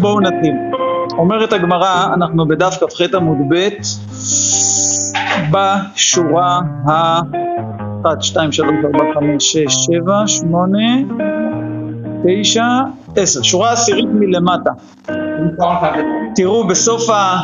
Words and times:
בואו 0.00 0.20
נתחיל. 0.20 0.54
אומרת 1.12 1.52
הגמרא, 1.52 2.14
אנחנו 2.14 2.48
בדף 2.48 2.78
כ"ח 2.80 3.14
עמוד 3.14 3.38
ב' 3.50 3.68
בשורה 5.52 6.60
ה... 6.88 7.20
1, 8.06 8.22
2, 8.22 8.52
3, 8.52 8.68
4, 8.84 9.14
5, 9.14 9.52
6, 9.52 9.64
7, 9.68 10.26
8, 10.26 10.78
9, 12.42 12.64
10, 13.16 13.42
שורה 13.42 13.72
עשירית 13.72 14.08
מלמטה. 14.12 14.70
תראו 16.34 16.66
בסוף 16.66 17.10
ה... 17.10 17.36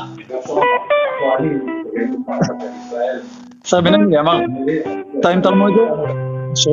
השר 3.65 3.81
בן 3.81 3.95
אלי 3.95 4.19
אמר, 4.21 4.41
אתה 5.21 5.35
אם 5.35 5.41
תרמו 5.41 5.69
את 5.69 5.73
זה? 5.75 6.71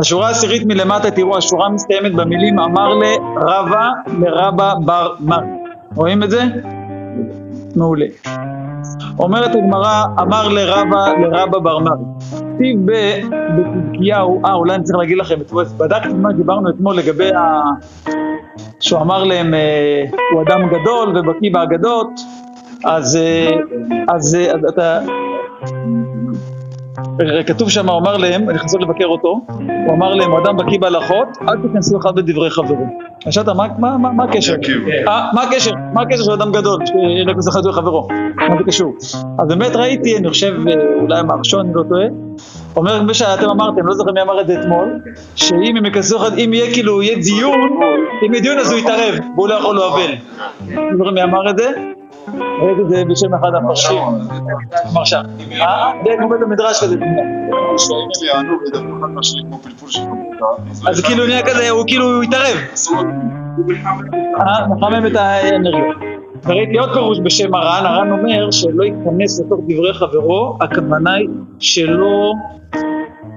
השורה 0.00 0.28
העשירית 0.28 0.66
מלמטה, 0.66 1.10
תראו, 1.10 1.36
השורה 1.36 1.68
מסתיימת 1.68 2.14
במילים 2.14 2.58
אמר 2.58 2.94
לרבה 2.94 3.90
לרבה 4.20 4.74
בר 4.84 5.14
מר. 5.20 5.40
רואים 5.94 6.22
את 6.22 6.30
זה? 6.30 6.42
מעולה. 7.76 8.06
אומרת 9.18 9.54
הגמרא, 9.54 10.04
אמר 10.20 10.48
לרבה 10.48 11.06
לרבה 11.22 11.58
בר 11.58 11.78
מר. 11.78 11.96
כתיב 12.54 12.80
בצדקיהו, 12.84 14.40
אה 14.44 14.54
אולי 14.54 14.74
אני 14.74 14.84
צריך 14.84 14.98
להגיד 14.98 15.18
לכם, 15.18 15.36
בדקתי 15.76 16.12
מה 16.12 16.32
דיברנו 16.32 16.70
אתמול 16.70 16.96
לגבי 16.96 17.34
ה... 17.34 17.62
שהוא 18.80 19.00
אמר 19.00 19.24
להם, 19.24 19.54
אה, 19.54 20.04
הוא 20.32 20.42
אדם 20.42 20.60
גדול 20.68 21.18
ובקיא 21.18 21.50
באגדות, 21.52 22.10
אז, 22.84 23.16
אה, 23.16 23.50
אז, 24.08 24.36
אז 24.54 24.64
אתה... 24.68 25.00
כתוב 27.46 27.70
שם, 27.70 27.88
הוא 27.88 27.98
אמר 27.98 28.16
להם, 28.16 28.50
אני 28.50 28.58
חוזר 28.58 28.78
לבקר 28.78 29.06
אותו, 29.06 29.40
הוא 29.86 29.94
אמר 29.94 30.14
להם, 30.14 30.32
אדם 30.32 30.56
בקיא 30.56 30.78
בהלכות, 30.80 31.28
אל 31.48 31.56
תיכנסו 31.62 31.98
אחד 31.98 32.16
בדברי 32.16 32.50
חברו. 32.50 32.86
שאלת, 33.30 33.48
מה, 33.48 33.66
מה, 33.78 33.98
מה, 33.98 34.12
מה 34.12 34.24
הקשר? 34.24 34.54
אה, 35.08 35.30
מה 35.34 35.42
הקשר? 35.42 35.70
מה 35.92 36.02
הקשר 36.02 36.22
של 36.22 36.32
אדם 36.32 36.52
גדול, 36.52 36.86
שלא 36.86 37.30
יכנסו 37.30 37.50
אחד 37.50 37.58
בדברי 37.58 37.72
חברו? 37.72 38.08
מה 38.36 38.56
זה 38.58 38.64
קשור? 38.66 38.94
אז 39.38 39.48
באמת 39.48 39.76
ראיתי, 39.76 40.16
אני 40.16 40.28
חושב, 40.28 40.54
אולי 41.00 41.22
מהראשון, 41.22 41.66
אני 41.66 41.74
לא 41.74 41.82
טועה, 41.88 42.06
אומר 42.76 43.00
כמו 43.00 43.14
שאתם 43.14 43.50
אמרתם, 43.50 43.86
לא 43.86 43.94
זוכר 43.94 44.12
מי 44.12 44.22
אמר 44.22 44.40
את 44.40 44.46
זה 44.46 44.60
אתמול, 44.60 45.00
שאם 45.36 45.76
הם 45.76 45.86
יכנסו 45.86 46.16
אחד, 46.16 46.38
אם 46.38 46.50
יהיה 46.52 46.72
כאילו, 46.72 47.02
יהיה 47.02 47.16
דיון, 47.16 47.80
אם 48.26 48.32
יהיה 48.32 48.42
דיון 48.42 48.58
אז 48.58 48.72
הוא 48.72 48.78
יתערב, 48.78 49.14
והוא 49.34 49.48
לא 49.48 49.54
יכול 49.54 49.76
להובל. 49.76 50.10
לא 50.68 50.96
זוכר 50.98 51.10
מי 51.10 51.22
אמר 51.22 51.50
את 51.50 51.58
זה? 51.58 51.97
את 52.80 52.90
זה 52.90 53.04
בשם 53.04 53.34
אחד 53.34 53.54
המפרשים, 53.54 53.98
אמר 54.92 55.04
שם. 55.04 55.22
אה? 55.60 55.92
זה 56.04 56.10
כמו 56.18 56.28
בית 56.28 56.42
המדרש 56.42 56.84
כזה. 56.84 56.96
אז 60.88 61.00
כאילו 61.00 61.26
נהיה 61.26 61.42
כזה, 61.46 61.70
הוא 61.70 61.84
כאילו 61.86 62.22
יתערב. 62.22 62.56
אה? 64.40 64.66
מחמם 64.68 65.06
את 65.06 65.16
האנרגיה. 65.16 66.08
וראיתי 66.44 66.78
עוד 66.78 66.92
פירוש 66.92 67.18
בשם 67.24 67.54
הר"ן, 67.54 67.86
הר"ן 67.86 68.10
אומר 68.12 68.50
שלא 68.50 68.84
ייכנס 68.84 69.40
לתוך 69.40 69.60
דברי 69.68 69.94
חברו, 69.94 70.58
הכוונה 70.60 71.14
היא 71.14 71.28
שלא 71.58 72.32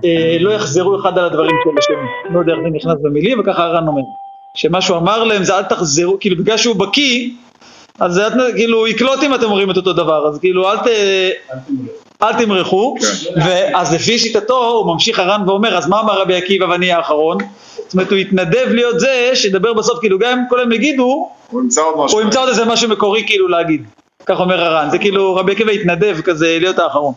אה, 0.06 0.38
לא 0.40 0.52
יחזרו 0.52 1.00
אחד 1.00 1.18
על 1.18 1.26
הדברים 1.26 1.56
של 1.64 1.70
השני. 1.80 2.34
לא 2.34 2.40
יודע 2.40 2.54
איך 2.54 2.62
זה 2.64 2.70
נכנס 2.70 3.04
במילים, 3.04 3.40
וככה 3.40 3.64
הר"ן 3.64 3.88
אומר. 3.88 4.02
שמה 4.56 4.82
שהוא 4.82 4.98
אמר 4.98 5.24
להם 5.24 5.44
זה 5.44 5.58
אל 5.58 5.64
תחזרו, 5.64 6.18
כאילו 6.20 6.44
בגלל 6.44 6.58
שהוא 6.58 6.76
בקיא, 6.76 7.30
אז 8.02 8.14
זה 8.14 8.28
כאילו 8.56 8.88
יקלוט 8.88 9.24
אם 9.24 9.36
אתם 9.36 9.44
אומרים 9.44 9.72
את 9.72 9.78
אותו 9.78 9.94
דבר, 9.94 10.28
אז 10.28 10.40
כאילו 10.40 10.72
אל, 10.72 10.78
ת, 10.78 10.88
אל 12.24 12.34
תמרחו, 12.34 12.96
כן. 13.00 13.42
ואז 13.42 13.94
לפי 13.94 14.20
שיטתו 14.20 14.58
הוא 14.68 14.94
ממשיך 14.94 15.20
הר"ן 15.20 15.44
ואומר, 15.48 15.78
אז 15.78 15.88
מה 15.88 16.00
אמר 16.00 16.22
רבי 16.22 16.36
עקיבא 16.36 16.66
ואני 16.66 16.92
האחרון? 16.92 17.38
זאת 17.78 17.94
אומרת 17.94 18.12
הוא 18.12 18.18
יתנדב 18.18 18.68
להיות 18.70 19.00
זה 19.00 19.32
שידבר 19.34 19.74
בסוף, 19.74 20.00
כאילו 20.00 20.20
גם 20.20 20.38
אם 20.38 20.44
כולם 20.50 20.72
יגידו, 20.72 21.30
הוא 21.50 21.62
ימצא 21.62 21.82
עוד 21.82 22.06
משהו, 22.06 22.18
הוא 22.18 22.26
ימצא 22.26 22.40
עוד 22.40 22.50
איזה 22.50 22.66
משהו 22.66 22.90
מקורי 22.90 23.24
כאילו 23.28 23.48
להגיד, 23.48 23.86
כך 24.26 24.40
אומר 24.40 24.64
הר"ן, 24.64 24.90
זה 24.90 24.98
כאילו 24.98 25.36
רבי 25.36 25.52
עקיבא 25.52 25.72
יתנדב 25.72 26.22
כזה 26.22 26.58
להיות 26.60 26.80
האחרון. 26.80 27.14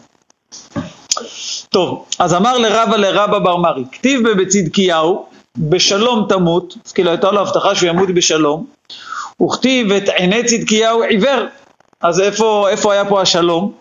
טוב, 1.68 2.04
אז 2.18 2.34
אמר 2.34 2.58
לרבה 2.58 2.96
לרבה 2.96 3.38
בר 3.38 3.56
מרי, 3.56 3.84
כתיב 3.92 4.28
בצדקיהו, 4.28 5.26
בשלום 5.58 6.26
תמות, 6.28 6.74
אז 6.86 6.92
כאילו 6.92 7.10
הייתה 7.10 7.30
לו 7.30 7.40
הבטחה 7.40 7.74
שהוא 7.74 7.88
ימות 7.88 8.08
בשלום, 8.08 8.66
וכתיב 9.42 9.92
את 9.92 10.08
עיני 10.08 10.44
צדקיהו 10.44 11.02
עיוור, 11.02 11.46
אז 12.00 12.20
איפה, 12.20 12.68
איפה 12.68 12.92
היה 12.92 13.04
פה 13.04 13.22
השלום? 13.22 13.72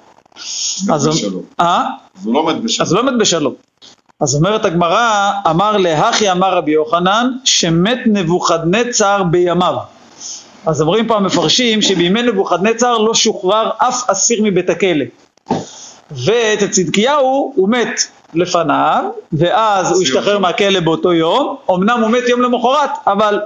אז, 0.89 1.07
בשלום. 1.07 1.43
אה? 1.59 1.83
אז 2.19 2.25
הוא 2.25 2.33
לא 2.33 2.45
מת 2.45 2.61
בשלום. 2.63 2.85
אז 2.85 2.93
הוא 2.93 3.01
לא 3.01 3.11
מת 3.11 3.19
בשלום. 3.19 3.53
אז 4.21 4.35
אומרת 4.35 4.65
הגמרא, 4.65 5.31
אמר 5.49 5.77
להכי 5.77 6.31
אמר 6.31 6.57
רבי 6.57 6.71
יוחנן, 6.71 7.31
שמת 7.43 7.99
נבוכדנצר 8.05 9.23
בימיו. 9.23 9.75
אז 10.65 10.81
אומרים 10.81 11.07
פה 11.07 11.15
המפרשים 11.15 11.81
שבימי 11.81 12.21
נבוכדנצר 12.21 12.97
לא 12.97 13.13
שוחרר 13.13 13.69
אף 13.77 14.09
אסיר 14.09 14.39
מבית 14.43 14.69
הכלא. 14.69 15.05
ואת 16.11 16.71
צדקיהו 16.71 17.53
הוא 17.55 17.69
מת 17.69 18.01
לפניו, 18.33 19.03
ואז 19.33 19.91
הוא 19.91 20.01
השתחרר 20.01 20.39
מהכלא 20.39 20.79
באותו 20.79 21.13
יום, 21.13 21.55
אמנם 21.71 21.99
הוא 22.01 22.09
מת 22.09 22.23
יום 22.27 22.41
למחרת, 22.41 22.89
אבל 23.07 23.39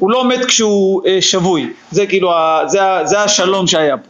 הוא 0.00 0.10
לא 0.10 0.24
מת 0.24 0.44
כשהוא 0.44 1.02
אה, 1.06 1.18
שבוי, 1.20 1.72
זה 1.90 2.06
כאילו, 2.06 2.32
זה, 2.66 2.80
זה 3.04 3.20
השלום 3.20 3.66
שהיה 3.66 3.96
פה. 3.96 4.08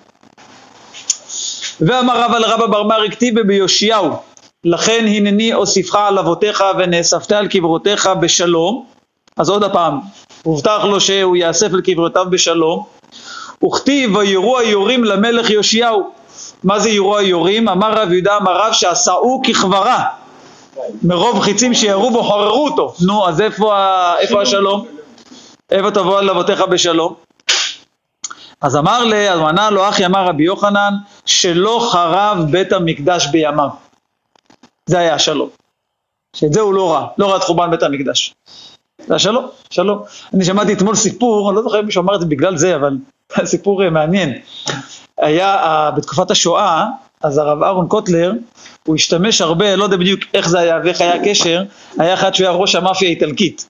ואמר 1.81 2.23
רבא 2.25 2.39
לרבא 2.39 2.67
בר 2.67 2.83
מרי 2.83 3.11
כתיבה 3.11 3.43
ביאשיהו, 3.43 4.11
לכן 4.65 5.05
הנני 5.09 5.55
אוסיפך 5.55 5.95
על 5.95 6.19
אבותיך 6.19 6.65
ונאספת 6.79 7.33
על 7.33 7.49
קברותיך 7.49 8.09
בשלום, 8.21 8.85
אז 9.37 9.49
עוד 9.51 9.65
הפעם, 9.65 9.99
הובטח 10.43 10.85
לו 10.85 11.01
שהוא 11.01 11.37
יאסף 11.37 11.73
על 11.73 11.81
קברותיו 11.81 12.27
בשלום, 12.31 12.85
וכתיב 13.65 14.17
ויראו 14.17 14.59
היורים 14.59 15.05
למלך 15.05 15.51
יאשיהו, 15.51 16.11
מה 16.65 16.79
זה 16.79 16.91
יראו 16.91 17.19
היורים? 17.19 17.69
אמר 17.69 17.93
רב 17.93 18.13
יהודה 18.13 18.37
אמר 18.37 18.57
רב 18.57 18.73
שעשאו 18.73 19.43
ככברה, 19.49 20.05
מרוב 21.03 21.41
חיצים 21.41 21.75
שירו 21.75 22.11
בו 22.11 22.23
חוררו 22.23 22.65
אותו, 22.65 22.95
נו 23.07 23.29
אז 23.29 23.41
איפה, 23.41 23.75
איפה 24.19 24.43
השלום? 24.43 24.96
איפה 25.71 25.91
תבוא 25.91 26.19
על 26.19 26.31
אבותיך 26.31 26.61
בשלום? 26.61 27.15
אז 28.61 28.77
אמר 28.77 29.05
לי, 29.05 29.31
אז 29.31 29.41
ענה 29.41 29.71
לו 29.71 29.89
אחי 29.89 30.07
אמר 30.07 30.27
רבי 30.27 30.45
יוחנן, 30.45 30.95
שלא 31.27 31.89
חרב 31.93 32.39
בית 32.51 32.73
המקדש 32.73 33.27
בימיו. 33.27 33.69
זה 34.87 34.99
היה 34.99 35.15
השלום. 35.15 35.49
שאת 36.37 36.53
זה 36.53 36.61
הוא 36.61 36.75
לא 36.75 36.93
ראה, 36.93 37.07
לא 37.19 37.29
ראה 37.29 37.37
את 37.37 37.43
חורבן 37.43 37.71
בית 37.71 37.83
המקדש. 37.83 38.35
זה 39.07 39.15
השלום, 39.15 39.47
שלום. 39.71 40.03
אני 40.35 40.45
שמעתי 40.45 40.73
אתמול 40.73 40.95
סיפור, 40.95 41.49
אני 41.51 41.57
לא 41.57 41.63
זוכר 41.63 41.81
אם 41.81 41.87
מישהו 41.87 42.03
אמר 42.03 42.15
את 42.15 42.21
זה 42.21 42.27
בגלל 42.27 42.57
זה, 42.57 42.77
אבל 42.77 42.97
סיפור 43.45 43.85
אה, 43.85 43.91
מעניין. 43.91 44.39
היה 45.19 45.63
uh, 45.63 45.97
בתקופת 45.97 46.31
השואה, 46.31 46.87
אז 47.23 47.39
הרב 47.39 47.63
אהרון 47.63 47.89
קוטלר, 47.89 48.33
הוא 48.87 48.95
השתמש 48.95 49.41
הרבה, 49.41 49.77
לא 49.77 49.85
יודע 49.85 49.97
בדיוק 49.97 50.21
איך 50.35 50.49
זה 50.49 50.59
היה 50.59 50.81
ואיך 50.85 51.01
היה 51.01 51.15
הקשר, 51.15 51.63
היה 51.99 52.15
אחד 52.15 52.35
שהוא 52.35 52.47
היה 52.47 52.57
ראש 52.57 52.75
המאפיה 52.75 53.09
האיטלקית. 53.09 53.69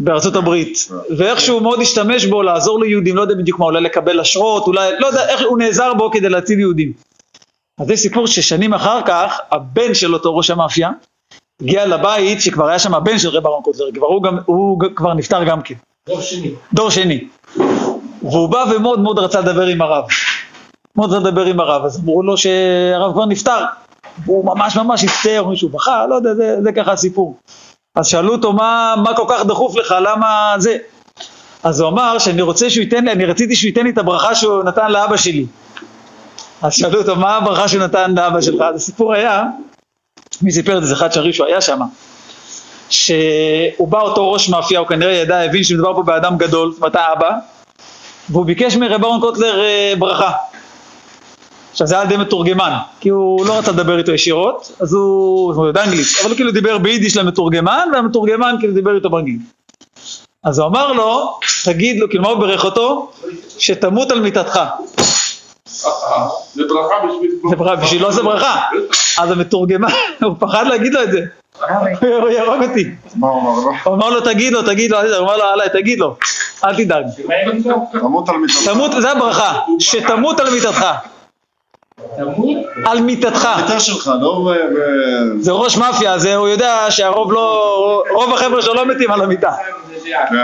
בארצות 0.00 0.36
הברית, 0.36 0.78
ואיכשהו 1.16 1.60
מאוד 1.60 1.80
השתמש 1.80 2.26
בו 2.26 2.42
לעזור 2.42 2.80
ליהודים, 2.80 3.16
לא 3.16 3.20
יודע 3.20 3.34
בדיוק 3.34 3.58
מה, 3.58 3.66
אולי 3.66 3.80
לקבל 3.80 4.20
אשרות, 4.20 4.66
אולי, 4.66 4.90
לא 4.98 5.06
יודע, 5.06 5.28
איך 5.28 5.42
הוא 5.48 5.58
נעזר 5.58 5.94
בו 5.94 6.10
כדי 6.10 6.28
להציל 6.28 6.60
יהודים. 6.60 6.92
אז 7.80 7.86
זה 7.86 7.96
סיפור 7.96 8.26
ששנים 8.26 8.74
אחר 8.74 9.00
כך, 9.06 9.40
הבן 9.50 9.94
של 9.94 10.14
אותו 10.14 10.36
ראש 10.36 10.50
המאפיה, 10.50 10.90
הגיע 11.62 11.86
לבית 11.86 12.40
שכבר 12.40 12.66
היה 12.68 12.78
שם 12.78 12.94
הבן 12.94 13.18
של 13.18 13.28
רב 13.28 13.46
אהרון 13.46 13.62
קוטלר, 13.62 13.86
כבר 13.94 14.06
הוא, 14.06 14.22
גם, 14.22 14.38
הוא 14.46 14.80
כבר 14.96 15.14
נפטר 15.14 15.44
גם 15.44 15.62
כן. 15.62 15.74
דור 16.08 16.20
שני. 16.20 16.50
דור 16.72 16.90
שני. 16.90 17.28
והוא 18.22 18.48
בא 18.48 18.64
ומאוד 18.74 19.00
מאוד 19.00 19.18
רצה 19.18 19.40
לדבר 19.40 19.66
עם 19.66 19.82
הרב. 19.82 20.04
מאוד 20.96 21.12
רצה 21.12 21.28
לדבר 21.28 21.44
עם 21.44 21.60
הרב, 21.60 21.84
אז 21.84 21.98
אמרו 21.98 22.22
לו 22.22 22.36
שהרב 22.36 23.12
כבר 23.12 23.26
נפטר. 23.26 23.64
והוא 24.24 24.44
ממש 24.44 24.76
ממש 24.76 25.04
הצטער, 25.04 25.46
מישהו 25.48 25.68
בכה, 25.68 26.06
לא 26.06 26.14
יודע, 26.14 26.34
זה, 26.34 26.56
זה 26.62 26.72
ככה 26.72 26.92
הסיפור. 26.92 27.36
אז 27.96 28.06
שאלו 28.06 28.32
אותו 28.32 28.52
מה, 28.52 28.94
מה 29.02 29.16
כל 29.16 29.24
כך 29.28 29.44
דחוף 29.44 29.76
לך, 29.76 29.94
למה 30.00 30.54
זה? 30.58 30.76
אז 31.62 31.80
הוא 31.80 31.88
אמר 31.88 32.18
שאני 32.18 32.42
רוצה 32.42 32.70
שהוא 32.70 32.82
ייתן 32.82 33.04
לי, 33.04 33.12
אני 33.12 33.24
רציתי 33.24 33.56
שהוא 33.56 33.68
ייתן 33.68 33.84
לי 33.84 33.90
את 33.90 33.98
הברכה 33.98 34.34
שהוא 34.34 34.64
נתן 34.64 34.90
לאבא 34.92 35.16
שלי. 35.16 35.46
אז 36.62 36.74
שאלו 36.74 36.98
אותו 37.00 37.16
מה 37.16 37.36
הברכה 37.36 37.68
שהוא 37.68 37.82
נתן 37.82 38.14
לאבא 38.14 38.40
שלך, 38.40 38.60
אז 38.60 38.76
הסיפור 38.76 39.14
היה, 39.14 39.42
מי 40.42 40.52
סיפר 40.52 40.78
את 40.78 40.84
זה, 40.84 40.94
אחד 40.94 41.12
שריש, 41.12 41.38
הוא 41.38 41.46
היה 41.46 41.60
שם, 41.60 41.80
שהוא 42.90 43.88
בא 43.88 44.00
אותו 44.00 44.32
ראש 44.32 44.48
מאפיה, 44.48 44.78
הוא 44.78 44.88
כנראה 44.88 45.12
ידע, 45.12 45.40
הבין 45.40 45.64
שמדובר 45.64 45.94
פה 45.94 46.02
באדם 46.02 46.36
גדול, 46.38 46.72
זאת 46.72 46.80
אומרת 46.80 46.96
האבא, 46.96 47.30
והוא 48.30 48.46
ביקש 48.46 48.76
מרב 48.76 49.04
אורן 49.04 49.20
קוטלר 49.20 49.60
ברכה. 49.98 50.32
עכשיו 51.76 51.86
זה 51.86 51.94
היה 51.94 52.04
די 52.04 52.16
מתורגמן, 52.16 52.72
כי 53.00 53.08
הוא 53.08 53.46
לא 53.46 53.58
רצה 53.58 53.72
לדבר 53.72 53.98
איתו 53.98 54.12
ישירות, 54.12 54.72
אז 54.80 54.94
הוא, 54.94 55.54
הוא 55.54 55.66
יודע 55.66 55.84
אנגלית, 55.84 56.06
אבל 56.20 56.30
הוא 56.30 56.36
כאילו 56.36 56.52
דיבר 56.52 56.78
ביידיש 56.78 57.16
למתורגמן, 57.16 57.88
והמתורגמן 57.92 58.54
כאילו 58.58 58.74
דיבר 58.74 58.94
איתו 58.94 59.10
באנגלית. 59.10 59.40
אז 60.44 60.58
הוא 60.58 60.66
אמר 60.66 60.92
לו, 60.92 61.38
תגיד 61.64 62.00
לו, 62.00 62.08
כאילו 62.08 62.22
מה 62.22 62.28
הוא 62.28 62.38
בירך 62.40 62.64
אותו? 62.64 63.10
שתמות 63.58 64.10
על 64.10 64.20
מיטתך. 64.20 64.60
זה 66.54 66.62
ברכה 66.68 66.94
בשביל... 67.08 67.30
זה 67.50 67.56
ברכה, 67.56 67.76
בשבילו 67.76 68.12
זה 68.12 68.22
ברכה. 68.22 68.60
אז 69.18 69.30
המתורגמן, 69.30 69.88
הוא 70.22 70.34
פחד 70.38 70.66
להגיד 70.66 70.94
לו 70.94 71.02
את 71.02 71.12
זה. 71.12 71.20
הוא 72.00 72.28
יהרוג 72.28 72.62
אותי. 72.62 72.90
הוא 73.84 73.94
אמר 73.94 74.10
לו? 74.10 74.20
תגיד 74.20 74.52
לו, 74.52 74.62
תגיד 74.62 74.90
לו. 74.90 74.98
הוא 74.98 75.18
אמר 75.18 75.36
לו 75.36 75.44
עליי, 75.44 75.68
תגיד 75.72 75.98
לו, 75.98 76.16
אל 76.64 76.76
תדאג. 76.76 77.04
תמות 78.00 78.28
על 78.28 78.36
מיטתך. 78.36 79.00
זה 79.00 79.10
הברכה, 79.10 79.58
שתמות 79.78 80.40
על 80.40 80.50
מיטתך. 80.50 80.86
על 82.84 83.00
מיטתך. 83.00 83.44
המיטה 83.44 83.80
שלך, 83.80 84.10
לא 84.20 84.52
זה 85.40 85.52
ראש 85.52 85.76
מאפיה, 85.76 86.18
זה 86.18 86.36
הוא 86.36 86.48
יודע 86.48 86.86
שהרוב 86.90 87.32
לא, 87.32 88.04
רוב 88.14 88.34
החבר'ה 88.34 88.62
שלו 88.62 88.74
לא 88.74 88.86
מתים 88.86 89.10
על 89.10 89.22
המיטה. 89.22 89.52
כן. 90.04 90.36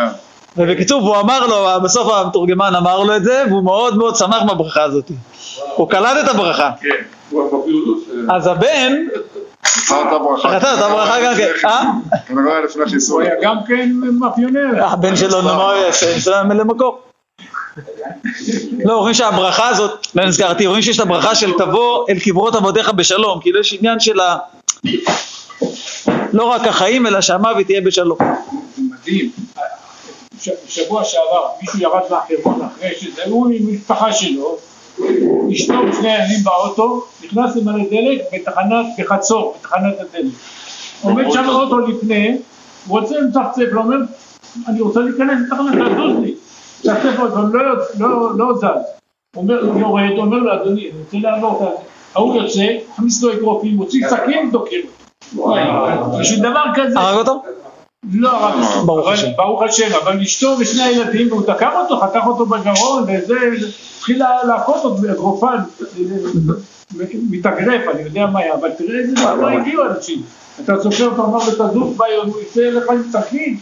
ובקיצור, 0.57 1.05
והוא 1.05 1.21
אמר 1.21 1.47
לו, 1.47 1.83
בסוף 1.83 2.13
המתורגמן 2.13 2.75
אמר 2.75 3.03
לו 3.03 3.17
את 3.17 3.25
זה, 3.25 3.45
והוא 3.49 3.65
מאוד 3.65 3.97
מאוד 3.97 4.17
שמח 4.17 4.43
מהברכה 4.43 4.83
הזאת. 4.83 5.11
הוא 5.77 5.91
קלט 5.91 6.25
את 6.25 6.29
הברכה. 6.29 6.71
כן, 6.81 6.89
הוא 7.31 7.51
לא... 7.67 8.35
אז 8.35 8.47
הבן, 8.47 8.93
חטאת 9.67 10.21
ברכה. 10.25 10.61
חטאת 10.61 10.79
ברכה 10.79 11.21
גם 11.25 11.35
כן. 11.37 11.49
אה? 11.65 11.83
הוא. 13.11 13.21
היה 13.21 13.35
גם 13.43 13.57
כן 13.67 13.91
מאפיונר. 14.19 14.85
הבן 14.85 15.17
שלו 15.17 15.43
נאמר 15.43 15.75
יפה, 15.89 16.43
מלא 16.43 16.65
מקום. 16.65 17.12
לא, 18.87 18.95
אומרים 18.95 19.15
שהברכה 19.15 19.69
הזאת, 19.69 20.07
לא 20.15 20.25
נזכרתי, 20.27 20.67
אומרים 20.67 20.83
שיש 20.83 20.97
את 20.97 21.03
הברכה 21.03 21.35
של 21.35 21.53
תבוא 21.53 22.07
אל 22.09 22.19
קברות 22.19 22.55
אבותיך 22.57 22.93
בשלום, 22.93 23.41
כאילו 23.41 23.61
יש 23.61 23.73
עניין 23.79 24.01
של 24.01 24.21
ה... 24.21 24.39
לא 26.33 26.45
רק 26.45 26.67
החיים, 26.67 27.07
אלא 27.07 27.21
שהמוות 27.21 27.71
יהיה 27.71 27.81
בשלום. 27.81 28.19
מדהים. 28.79 29.31
ש- 30.41 30.51
שבוע 30.69 31.05
שעבר 31.05 31.47
מישהו 31.61 31.79
ירד 31.79 32.01
מהחרמון 32.11 32.61
אחרי 32.63 32.91
שזה, 33.01 33.23
הוא 33.27 33.51
עם 33.55 33.75
משפחה 33.75 34.13
שלו, 34.13 34.57
אשתו 35.53 35.75
ושני 35.91 36.15
ילדים 36.15 36.45
באוטו, 36.45 37.05
נכנס 37.25 37.57
למלא 37.57 37.85
דלק 37.91 38.21
בתחנת, 38.33 38.87
בחצור, 38.99 39.57
בתחנת 39.59 39.95
הדלק. 40.01 40.33
עומד 41.03 41.25
שם 41.33 41.49
אוטו 41.49 41.79
לפני, 41.79 42.37
הוא 42.87 43.01
רוצה 43.01 43.15
לצחצף, 43.21 43.63
הוא 43.73 43.83
אומר, 43.83 43.97
אני 44.69 44.81
רוצה 44.81 45.01
להיכנס 45.01 45.39
לתחנת, 45.47 45.75
תזוז 45.75 46.19
לי. 46.23 46.35
מצפצף 46.85 47.19
אותו, 47.21 47.37
לא, 47.53 47.61
לא, 47.99 48.31
לא 48.39 48.55
זז. 48.55 48.65
אומר, 49.37 49.55
יורד, 49.79 50.03
אומר 50.19 50.37
לו, 50.37 50.55
אדוני, 50.55 50.91
אני 50.91 50.99
רוצה 51.05 51.17
לעבור 51.31 51.57
את 51.57 51.69
ה... 51.69 51.83
ההוא 52.15 52.43
יוצא, 52.43 52.67
מכניס 52.93 53.23
לו 53.23 53.33
אגרופים, 53.33 53.75
מוציא 53.77 54.09
סכין, 54.09 54.51
דוקר. 54.51 54.77
בשביל 56.21 56.39
דבר 56.41 56.63
כזה. 56.75 56.99
הרג 57.01 57.17
אותו? 57.19 57.43
לא, 58.13 58.31
רק 58.47 58.55
ברוך 58.87 59.07
אבל- 59.07 59.15
השם. 59.15 59.29
ברוך 59.37 59.63
השם, 59.63 59.89
אבל 60.05 60.21
אשתו 60.21 60.57
ושני 60.61 60.83
הילדים, 60.83 61.29
והוא 61.33 61.43
תקף 61.43 61.73
אותו, 61.83 62.01
חתך 62.01 62.21
אותו 62.27 62.47
בגרון, 62.47 63.03
וזה, 63.03 63.35
התחיל 63.99 64.19
לה- 64.19 64.45
להכות 64.45 64.77
אותו 64.85 64.95
באגרופן, 64.95 65.57
מתאגרף, 67.31 67.95
אני 67.95 68.03
יודע 68.03 68.27
מה 68.27 68.39
היה, 68.39 68.55
אבל 68.55 68.71
תראה 68.79 68.99
איזה 69.01 69.15
דבר 69.15 69.49
הגיעו 69.49 69.85
אנשים. 69.85 70.23
אתה 70.65 70.73
סופר 70.83 71.05
אותו, 71.07 71.25
אמר 71.25 71.39
לו, 71.39 71.69
תזוז 71.69 71.97
ביום, 71.99 72.27
הוא 72.27 72.41
יצא 72.43 72.61
אליך 72.61 72.85
עם 72.91 73.03
סכין. 73.13 73.57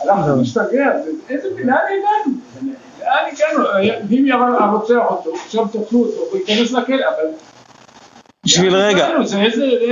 הלך 0.00 0.26
ומשתגע, 0.28 0.90
איזה, 1.28 1.48
לאן 1.58 1.74
הגענו? 1.74 2.34
לאן 3.00 3.24
הגענו? 3.32 3.64
אם 4.10 4.26
ירה- 4.26 4.64
הרוצח 4.64 5.10
אותו, 5.10 5.30
עכשיו 5.46 5.64
תפסו 5.68 5.78
אותו, 6.04 6.20
הוא 6.30 6.38
ייכנס 6.38 6.72
לכלא, 6.72 6.96
אבל... 6.96 7.24
בשביל 8.44 8.76
רגע. 8.76 9.08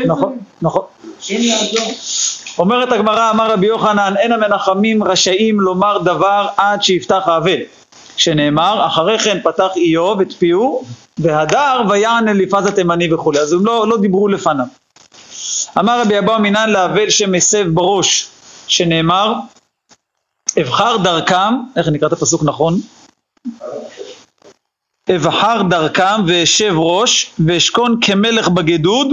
נכון, 0.07 0.39
נכון. 0.63 0.83
יעזור. 1.29 1.93
אומרת 2.59 2.93
הגמרא, 2.93 3.31
אמר 3.31 3.53
רבי 3.53 3.67
יוחנן, 3.67 4.15
אין 4.19 4.33
המנחמים 4.33 5.05
רשאים 5.05 5.61
לומר 5.61 5.99
דבר 5.99 6.47
עד 6.57 6.83
שיפתח 6.83 7.23
האבל. 7.27 7.59
שנאמר, 8.17 8.87
אחרי 8.87 9.19
כן 9.19 9.39
פתח 9.45 9.69
איוב 9.77 10.21
את 10.21 10.33
פיהו, 10.33 10.85
והדר 11.19 11.83
ויען 11.91 12.29
אליפז 12.29 12.67
התימני 12.67 13.15
וכולי. 13.15 13.39
אז 13.39 13.53
הם 13.53 13.67
לא, 13.67 13.89
לא 13.89 13.97
דיברו 13.97 14.29
לפניו. 14.29 14.65
אמר 15.79 16.01
רבי 16.01 16.19
אבאו 16.19 16.39
מינן 16.39 16.71
לאבל 16.71 17.11
שמסב 17.11 17.67
בראש, 17.69 18.29
שנאמר, 18.69 19.35
אבחר 20.61 20.97
דרכם, 20.97 21.55
איך 21.77 21.89
נקרא 21.89 22.09
את 22.09 22.13
הפסוק 22.13 22.43
נכון? 22.45 22.81
אבחר 25.17 25.63
דרכם 25.71 26.25
ואשב 26.27 26.75
ראש, 26.77 27.31
ואשכון 27.47 27.99
כמלך 28.01 28.49
בגדוד, 28.49 29.09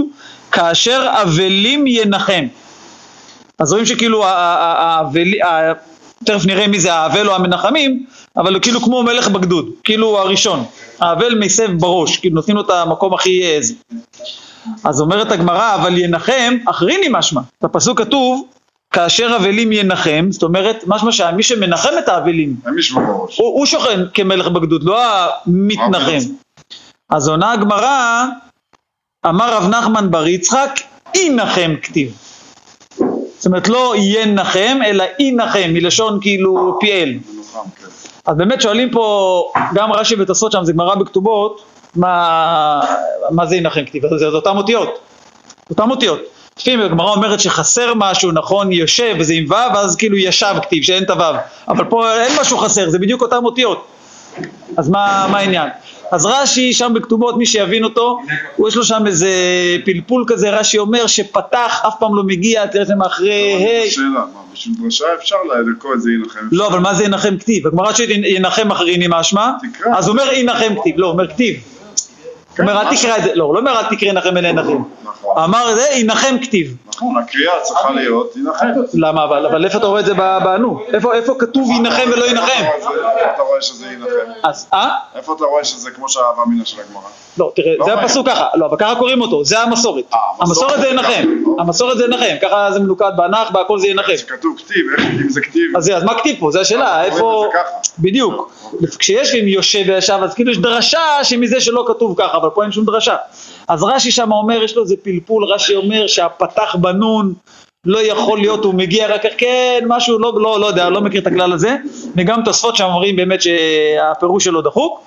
כאשר 0.52 1.06
אבלים 1.22 1.86
ינחם. 1.86 2.46
אז 3.58 3.72
רואים 3.72 3.86
שכאילו, 3.86 4.24
ה- 4.24 4.30
ה- 4.30 4.56
ה- 4.56 4.98
האבלי- 4.98 5.42
ה- 5.42 5.72
תכף 6.24 6.46
נראה 6.46 6.66
מי 6.68 6.80
זה 6.80 6.92
האבל 6.94 7.28
או 7.28 7.34
המנחמים, 7.34 8.06
אבל 8.36 8.54
הוא 8.54 8.62
כאילו 8.62 8.80
כמו 8.80 9.02
מלך 9.02 9.28
בגדוד, 9.28 9.70
כאילו 9.84 10.06
הוא 10.06 10.18
הראשון. 10.18 10.64
האבל 11.00 11.38
מסב 11.38 11.70
בראש, 11.78 12.16
כאילו 12.16 12.34
נותנים 12.34 12.56
לו 12.56 12.62
את 12.62 12.70
המקום 12.70 13.14
הכי 13.14 13.42
אה, 13.42 13.58
זה. 13.60 13.74
אז 14.84 15.00
אומרת 15.00 15.32
הגמרא, 15.32 15.74
אבל 15.74 15.98
ינחם, 15.98 16.56
אחריני 16.70 17.06
משמע. 17.10 17.40
בפסוק 17.62 17.98
כתוב, 17.98 18.46
כאשר 18.90 19.36
אבלים 19.36 19.72
ינחם, 19.72 20.26
זאת 20.30 20.42
אומרת, 20.42 20.84
משמע 20.86 21.12
שמי 21.12 21.42
שמנחם 21.42 21.90
את 21.98 22.08
האבלים. 22.08 22.56
הוא, 22.96 23.26
הוא 23.36 23.66
שוכן 23.66 24.00
כמלך 24.14 24.48
בגדוד, 24.48 24.82
לא 24.82 25.02
המתנחם. 25.46 26.18
אז 27.10 27.28
עונה 27.28 27.52
הגמרא, 27.52 28.24
אמר 29.26 29.54
רב 29.54 29.68
נחמן 29.68 30.10
בר 30.10 30.26
יצחק, 30.26 30.80
ינחם 31.16 31.74
כתיב. 31.82 32.16
זאת 33.38 33.46
אומרת, 33.46 33.68
לא 33.68 33.94
ינחם, 33.96 34.78
אלא 34.86 35.04
ינחם, 35.18 35.70
מלשון 35.72 36.18
כאילו 36.20 36.78
פיאל. 36.80 37.18
אז 38.26 38.36
באמת 38.36 38.60
שואלים 38.60 38.90
פה, 38.90 39.52
גם 39.74 39.92
רש"י 39.92 40.14
ותוספות 40.18 40.52
שם, 40.52 40.64
זה 40.64 40.72
גמרא 40.72 40.94
בכתובות, 40.94 41.62
מה, 41.96 42.80
מה 43.30 43.46
זה 43.46 43.56
ינחם 43.56 43.84
כתיב? 43.86 44.02
זה, 44.06 44.30
זה 44.30 44.36
אותם 44.36 44.56
אותיות. 44.56 44.98
אותם 45.70 45.90
אותיות. 45.90 46.20
לפעמים 46.60 46.80
הגמרא 46.80 47.10
אומרת 47.10 47.40
שחסר 47.40 47.92
משהו, 47.96 48.32
נכון, 48.32 48.72
יושב, 48.72 49.14
וזה 49.18 49.34
עם 49.34 49.44
ו', 49.50 49.74
ואז 49.74 49.96
כאילו 49.96 50.16
ישב 50.16 50.54
כתיב, 50.62 50.82
שאין 50.82 51.02
את 51.02 51.10
הו'. 51.10 51.22
אבל 51.68 51.84
פה 51.84 52.12
אין 52.12 52.32
משהו 52.40 52.58
חסר, 52.58 52.90
זה 52.90 52.98
בדיוק 52.98 53.22
אותם 53.22 53.44
אותיות. 53.44 53.86
אז 54.76 54.88
מה, 54.88 55.26
מה 55.30 55.38
העניין? 55.38 55.68
אז 56.12 56.26
רש"י 56.26 56.72
שם 56.72 56.92
בכתובות, 56.94 57.36
מי 57.36 57.46
שיבין 57.46 57.84
אותו, 57.84 58.18
הוא 58.56 58.68
יש 58.68 58.76
לו 58.76 58.84
שם 58.84 59.06
איזה 59.06 59.30
פלפול 59.84 60.24
כזה, 60.26 60.50
רש"י 60.50 60.78
אומר 60.78 61.06
שפתח 61.06 61.82
אף 61.88 61.94
פעם 61.98 62.16
לא 62.16 62.22
מגיע, 62.22 62.66
תראה 62.66 62.82
את 62.82 62.86
זה 62.86 62.94
מאחרי 62.94 63.54
ה', 63.54 63.90
שאלה, 63.90 64.06
מה, 64.08 64.24
בשביל 64.52 64.74
דרשה 64.82 65.04
אפשר 65.20 65.36
לקרוא 65.76 65.94
את 65.94 66.02
זה 66.02 66.10
ינחם? 66.12 66.40
לא, 66.52 66.66
אבל 66.66 66.78
מה 66.78 66.94
זה 66.94 67.04
ינחם 67.04 67.38
כתיב? 67.38 67.66
הגמרא 67.66 67.92
שינחם 67.92 68.70
אחריני 68.70 69.06
משמע, 69.08 69.50
תקרא. 69.72 69.98
אז 69.98 70.08
הוא 70.08 70.12
אומר 70.12 70.32
ינחם 70.32 70.74
כתיב, 70.80 70.94
לא, 70.98 71.06
אומר 71.06 71.28
כתיב. 71.28 71.56
הוא 72.58 72.68
אומר 72.68 72.80
אל 72.80 72.96
תקרא 72.96 73.16
את 73.16 73.22
זה, 73.22 73.30
לא, 73.34 73.44
הוא 73.44 73.54
לא 73.54 73.58
אומר 73.60 73.78
אל 73.80 73.96
תקרא 73.96 74.08
ינחם 74.08 74.36
אלא 74.36 74.48
ינחם. 74.48 74.82
נכון, 75.04 75.42
אמר 75.44 75.74
זה 75.74 75.86
ינחם 75.94 76.36
כתיב. 76.42 76.76
נכון, 76.88 77.16
הקריאה 77.18 77.52
צריכה 77.62 77.90
להיות 77.90 78.36
ינחם. 78.36 78.66
למה 78.94 79.24
אבל? 79.24 79.46
אבל 79.46 79.64
איפה 79.64 79.78
אתה 79.78 79.86
רואה 79.86 80.00
את 80.00 80.06
זה 80.06 80.14
ב- 80.14 80.38
בנו? 80.44 80.80
איפה 81.14 81.34
כתוב 81.38 81.70
ינחם 81.70 82.10
ולא 82.12 82.24
ינחם? 82.24 82.64
איפה 82.74 82.90
אתה 83.34 83.42
רואה 83.42 83.62
שזה 83.62 83.86
ינחם? 83.86 84.32
אז 84.42 84.66
אה? 84.72 84.88
איפה 85.14 85.32
אתה 85.36 85.44
רואה 85.44 85.64
שזה 85.64 85.90
כמו 85.90 86.08
שהאהבה 86.08 86.42
מינה 86.46 86.64
של 86.64 86.76
הגמרא? 86.88 87.02
לא, 87.38 87.52
תראה, 87.56 87.72
לא 87.78 87.84
זה. 87.84 87.94
הפסוק 87.94 88.26
ככה, 88.28 88.46
לא, 88.54 88.66
אבל 88.66 88.76
ככה 88.78 88.94
קוראים 88.94 89.20
אותו, 89.20 89.44
זה 89.44 89.60
המסורת. 89.60 90.04
אה, 90.14 90.18
המסורת 90.40 90.80
זה 90.80 90.88
ינחם. 90.88 91.28
המסורת 91.58 91.98
זה 91.98 92.04
ינחם, 92.04 92.34
ככה 92.42 92.68
זה 92.72 92.80
מנוקד 92.80 93.10
בענך, 93.16 93.50
בהכל 93.50 93.78
זה 93.78 93.86
ינחם. 93.88 94.16
שכתוב 94.16 94.56
כתיב, 94.58 94.84
איך 94.98 95.06
אם 95.24 95.28
זה 95.28 95.40
כתיב? 95.40 95.76
אז 95.76 95.84
זה- 95.84 95.96
אז 95.96 96.04
מה 96.04 96.18
כתיב 96.18 96.36
פה? 96.40 96.50
זו 96.50 96.60
השאלה, 96.60 97.04
קוראים 97.10 97.12
איפה... 97.14 97.44
בדיוק. 97.98 98.52
כשיש 98.98 99.34
עם 99.34 99.48
יושב 99.48 99.82
וישב, 99.86 100.18
אז 100.22 100.34
כאילו 100.34 100.50
יש 100.52 100.58
דרשה 100.58 101.00
שמזה 101.24 101.60
שלא 101.60 101.84
כתוב 101.88 102.14
ככה, 102.18 102.36
אבל 102.36 102.48
פה 102.54 102.62
אין 102.62 102.72
שום 102.72 102.84
דרשה. 102.84 103.16
אז 103.68 103.82
רש"י 103.82 104.10
שם 104.10 104.32
אומר, 104.32 104.62
יש 104.62 104.76
לו 104.76 104.82
איזה 104.82 104.94
פלפול, 105.02 105.44
רש"י 105.44 105.76
אומר 105.76 106.06
שהפתח 106.06 106.76
בנון 106.80 107.34
לא 107.84 107.98
יכול 107.98 108.38
להיות, 108.38 108.64
הוא 108.64 108.74
מגיע 108.74 109.14
רק 109.14 109.22
כן, 109.38 109.80
משהו, 109.86 110.18
לא, 110.18 110.32
לא, 110.40 110.60
לא 110.60 110.66
יודע, 110.66 110.90
לא 110.90 111.00
מכיר 111.00 111.20
את 111.20 111.26
הכלל 111.26 111.52
הזה, 111.52 111.76
וגם 112.16 112.42
תוספות 112.44 112.76
שם 112.76 112.84
אומרים 112.84 113.16
באמת 113.16 113.40
שהפירוש 113.42 114.44
שלו 114.44 114.62
דחוק. 114.62 115.00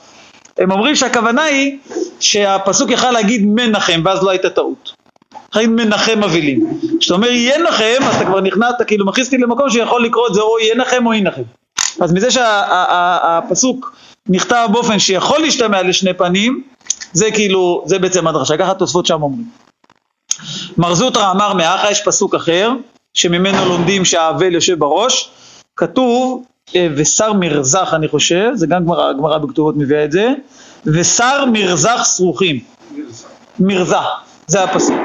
הם 0.57 0.71
אומרים 0.71 0.95
שהכוונה 0.95 1.43
היא 1.43 1.77
שהפסוק 2.19 2.91
יכל 2.91 3.11
להגיד 3.11 3.45
מנחם, 3.45 4.01
ואז 4.05 4.23
לא 4.23 4.29
הייתה 4.29 4.49
טעות. 4.49 4.93
חיים 5.53 5.75
מנחם 5.75 6.23
אבלים. 6.23 6.79
כשאתה 6.99 7.15
אומר 7.15 7.31
ינחם, 7.31 8.03
אז 8.03 8.15
אתה 8.15 8.25
כבר 8.25 8.41
נכנעת, 8.41 8.75
כאילו 8.87 9.05
מכניס 9.05 9.27
אותי 9.27 9.37
למקום 9.37 9.69
שיכול 9.69 10.05
לקרוא 10.05 10.27
את 10.27 10.33
זה 10.33 10.41
או 10.41 10.59
ינחם 10.59 11.05
או 11.05 11.13
ינחם. 11.13 11.41
אז 12.01 12.13
מזה 12.13 12.31
שהפסוק 12.31 13.95
נכתב 14.29 14.67
באופן 14.71 14.99
שיכול 14.99 15.39
להשתמע 15.39 15.81
לשני 15.81 16.13
פנים, 16.13 16.63
זה 17.13 17.31
כאילו, 17.31 17.83
זה 17.85 17.99
בעצם 17.99 18.27
הדרשה, 18.27 18.57
ככה 18.57 18.73
תוספות 18.73 19.05
שם 19.05 19.23
אומרים. 19.23 19.45
מר 20.77 20.93
זוטרא 20.93 21.31
אמר 21.31 21.53
מאחה, 21.53 21.91
יש 21.91 22.01
פסוק 22.05 22.35
אחר, 22.35 22.71
שממנו 23.13 23.65
לומדים 23.65 24.05
שהאבל 24.05 24.53
יושב 24.53 24.79
בראש, 24.79 25.29
כתוב, 25.75 26.43
אה, 26.75 26.87
ושר 26.95 27.33
מרזח 27.33 27.93
אני 27.93 28.07
חושב, 28.07 28.51
זה 28.55 28.67
גם 28.67 28.85
גמרא, 28.85 29.09
הגמרא 29.09 29.37
בכתובות 29.37 29.75
מביאה 29.77 30.05
את 30.05 30.11
זה, 30.11 30.29
ושר 30.85 31.45
מרזח 31.45 32.03
שרוכים. 32.17 32.59
מרזח, 33.59 34.05
זה 34.47 34.63
הפסוק. 34.63 34.95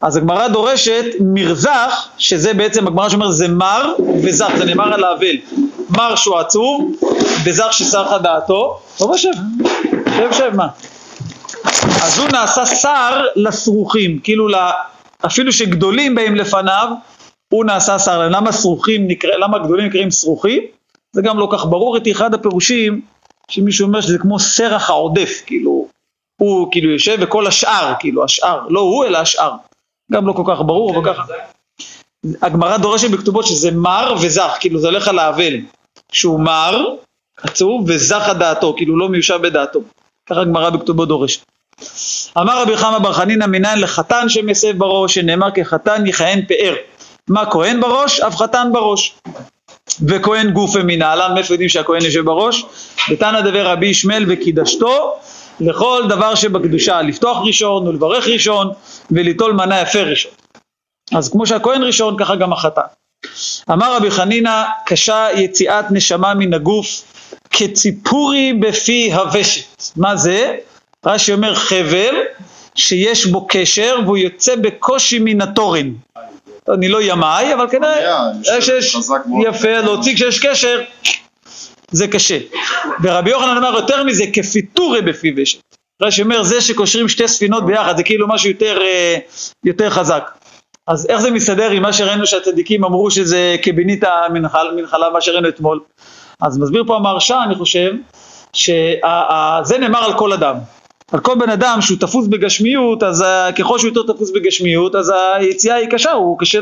אז 0.00 0.16
הגמרא 0.16 0.48
דורשת 0.48 1.04
מרזח, 1.20 2.08
שזה 2.18 2.54
בעצם 2.54 2.86
הגמרא 2.86 3.08
שאומר 3.08 3.30
זה 3.30 3.48
מר 3.48 3.92
וזך, 4.22 4.50
זה 4.58 4.64
נאמר 4.64 4.94
על 4.94 5.04
האבל. 5.04 5.36
מר 5.90 6.14
שהוא 6.14 6.38
עצוב, 6.38 6.92
וזך 7.44 7.68
שסחה 7.70 8.18
דעתו, 8.18 8.78
לא 9.00 9.06
בשם. 9.06 9.30
שב 10.16 10.32
שב, 10.32 10.50
מה? 10.54 10.66
אז 12.02 12.18
הוא 12.18 12.28
נעשה 12.28 12.66
שר 12.66 13.26
לסרוכים, 13.36 14.18
כאילו 14.18 14.48
ל... 14.48 14.54
אפילו 15.26 15.52
שגדולים 15.52 16.14
באים 16.14 16.34
לפניו, 16.34 16.88
הוא 17.48 17.64
נעשה 17.64 17.98
שר. 17.98 18.28
למה 18.28 18.52
סרוכים 18.52 19.08
נקרא, 19.08 19.30
למה 19.30 19.58
גדולים 19.58 19.86
נקראים 19.86 20.10
סרוכים? 20.10 20.62
זה 21.12 21.22
גם 21.22 21.38
לא 21.38 21.48
כך 21.52 21.66
ברור, 21.66 21.96
את 21.96 22.08
אחד 22.10 22.34
הפירושים 22.34 23.00
שמישהו 23.50 23.86
אומר 23.86 24.00
שזה 24.00 24.18
כמו 24.18 24.38
סרח 24.38 24.90
העודף, 24.90 25.42
כאילו, 25.46 25.88
הוא 26.40 26.68
כאילו 26.70 26.90
יושב 26.90 27.16
וכל 27.20 27.46
השאר, 27.46 27.92
כאילו 27.98 28.24
השאר, 28.24 28.60
לא 28.68 28.80
הוא 28.80 29.04
אלא 29.04 29.18
השאר. 29.18 29.52
גם 30.12 30.26
לא 30.26 30.32
כל 30.32 30.42
כך 30.46 30.60
ברור, 30.60 30.96
אבל 30.96 31.14
ככה. 31.14 31.22
הגמרא 32.42 32.76
דורשת 32.76 33.10
בכתובות 33.10 33.46
שזה 33.46 33.70
מר 33.70 34.14
וזך, 34.22 34.56
כאילו 34.60 34.80
זה 34.80 34.86
הולך 34.86 35.08
על 35.08 35.18
האבל, 35.18 35.54
שהוא 36.12 36.40
מר, 36.40 36.84
עצוב, 37.42 37.84
וזך 37.88 38.28
הדעתו, 38.28 38.74
כאילו 38.76 38.98
לא 38.98 39.08
מיושב 39.08 39.38
בדעתו. 39.42 39.80
ככה 40.30 40.40
הגמרא 40.40 40.70
בכתובות 40.70 41.08
דורשת. 41.08 41.40
אמר 42.38 42.62
רבי 42.62 42.76
חמא 42.76 42.98
בר 42.98 43.12
חנינא 43.12 43.46
מניין 43.46 43.80
לחתן 43.80 44.28
שמסב 44.28 44.78
בראש, 44.78 45.14
שנאמר 45.14 45.50
כחתן 45.54 46.06
יכהן 46.06 46.44
פאר. 46.48 46.74
מה 47.28 47.50
כהן 47.50 47.80
בראש? 47.80 48.20
אף 48.20 48.36
חתן 48.36 48.68
בראש. 48.72 49.14
וכהן 50.08 50.50
גופה 50.50 50.78
מנהלן, 50.82 51.34
מאיפה 51.34 51.54
יודעים 51.54 51.68
שהכהן 51.68 52.02
יושב 52.04 52.24
בראש? 52.24 52.64
בתנא 53.10 53.40
דבר 53.40 53.66
רבי 53.66 53.86
ישמעאל 53.86 54.24
וקידשתו 54.28 55.14
לכל 55.60 56.02
דבר 56.08 56.34
שבקדושה, 56.34 57.02
לפתוח 57.02 57.38
ראשון 57.46 57.88
ולברך 57.88 58.28
ראשון 58.28 58.70
וליטול 59.10 59.52
מנה 59.52 59.80
יפה 59.80 60.02
ראשון. 60.02 60.32
אז 61.14 61.28
כמו 61.28 61.46
שהכהן 61.46 61.82
ראשון, 61.82 62.16
ככה 62.18 62.36
גם 62.36 62.52
החתן. 62.52 62.82
אמר 63.70 63.96
רבי 63.96 64.10
חנינא, 64.10 64.62
קשה 64.86 65.26
יציאת 65.34 65.84
נשמה 65.90 66.34
מן 66.34 66.54
הגוף 66.54 67.02
כציפורי 67.50 68.52
בפי 68.52 69.12
הוושת. 69.12 69.82
מה 69.96 70.16
זה? 70.16 70.56
רש"י 71.06 71.32
אומר 71.32 71.54
חבל 71.54 72.14
שיש 72.74 73.26
בו 73.26 73.46
קשר 73.48 73.96
והוא 74.04 74.16
יוצא 74.16 74.56
בקושי 74.56 75.18
מן 75.18 75.40
התורן. 75.40 75.92
אני 76.74 76.88
לא 76.88 77.02
ימאי, 77.02 77.54
אבל 77.54 77.70
כנראה 77.70 78.30
יושב 78.38 78.60
שיש 78.60 78.96
חזק 78.96 79.20
מאוד. 79.26 79.46
יפה, 79.46 79.80
להוציא 79.80 80.14
כשיש 80.14 80.46
קשר, 80.46 80.80
זה 81.90 82.08
קשה. 82.08 82.38
ורבי 83.02 83.30
יוחנן 83.30 83.56
אמר 83.56 83.74
יותר 83.76 84.04
מזה, 84.04 84.24
כפיטורי 84.32 85.02
בפי 85.02 85.32
ושת. 85.36 85.60
רש"י 86.02 86.22
אומר, 86.22 86.42
זה 86.42 86.60
שקושרים 86.60 87.08
שתי 87.08 87.28
ספינות 87.28 87.66
ביחד, 87.66 87.96
זה 87.96 88.02
כאילו 88.02 88.28
משהו 88.28 88.50
יותר, 88.50 88.78
אה, 88.82 89.16
יותר 89.64 89.90
חזק. 89.90 90.30
אז 90.88 91.06
איך 91.08 91.20
זה 91.20 91.30
מסתדר 91.30 91.70
עם 91.70 91.82
מה 91.82 91.92
שראינו 91.92 92.26
שהצדיקים 92.26 92.84
אמרו 92.84 93.10
שזה 93.10 93.56
כבינית 93.62 94.04
המנחלה, 94.04 94.72
מנחלה, 94.76 95.10
מה 95.10 95.20
שראינו 95.20 95.48
אתמול? 95.48 95.80
אז 96.42 96.58
מסביר 96.58 96.84
פה 96.86 96.96
המהרש"א, 96.96 97.42
אני 97.44 97.54
חושב, 97.54 97.92
שזה 98.52 99.78
נאמר 99.80 100.04
על 100.04 100.18
כל 100.18 100.32
אדם. 100.32 100.56
על 101.12 101.20
כל 101.20 101.34
בן 101.38 101.50
אדם 101.50 101.78
שהוא 101.80 101.98
תפוס 102.00 102.26
בגשמיות, 102.26 103.02
אז 103.02 103.24
ככל 103.58 103.78
שהוא 103.78 103.90
יותר 103.94 104.12
תפוס 104.12 104.30
בגשמיות, 104.34 104.94
אז 104.94 105.12
היציאה 105.34 105.74
היא 105.76 105.88
קשה, 105.90 106.12
הוא 106.12 106.38
קשה, 106.38 106.58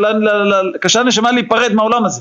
קשה 0.81 1.03
לנשמה 1.03 1.33
להיפרד 1.33 1.73
מהעולם 1.73 2.05
הזה. 2.05 2.21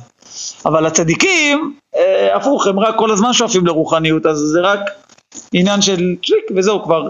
אבל 0.65 0.85
הצדיקים, 0.85 1.73
אה, 1.95 2.35
הפוך, 2.35 2.67
הם 2.67 2.79
רק 2.79 2.95
כל 2.97 3.11
הזמן 3.11 3.33
שואפים 3.33 3.65
לרוחניות, 3.65 4.25
אז 4.25 4.37
זה 4.37 4.61
רק 4.61 4.79
עניין 5.53 5.81
של 5.81 6.15
צ'יק 6.25 6.45
וזהו 6.55 6.83
כבר. 6.83 7.07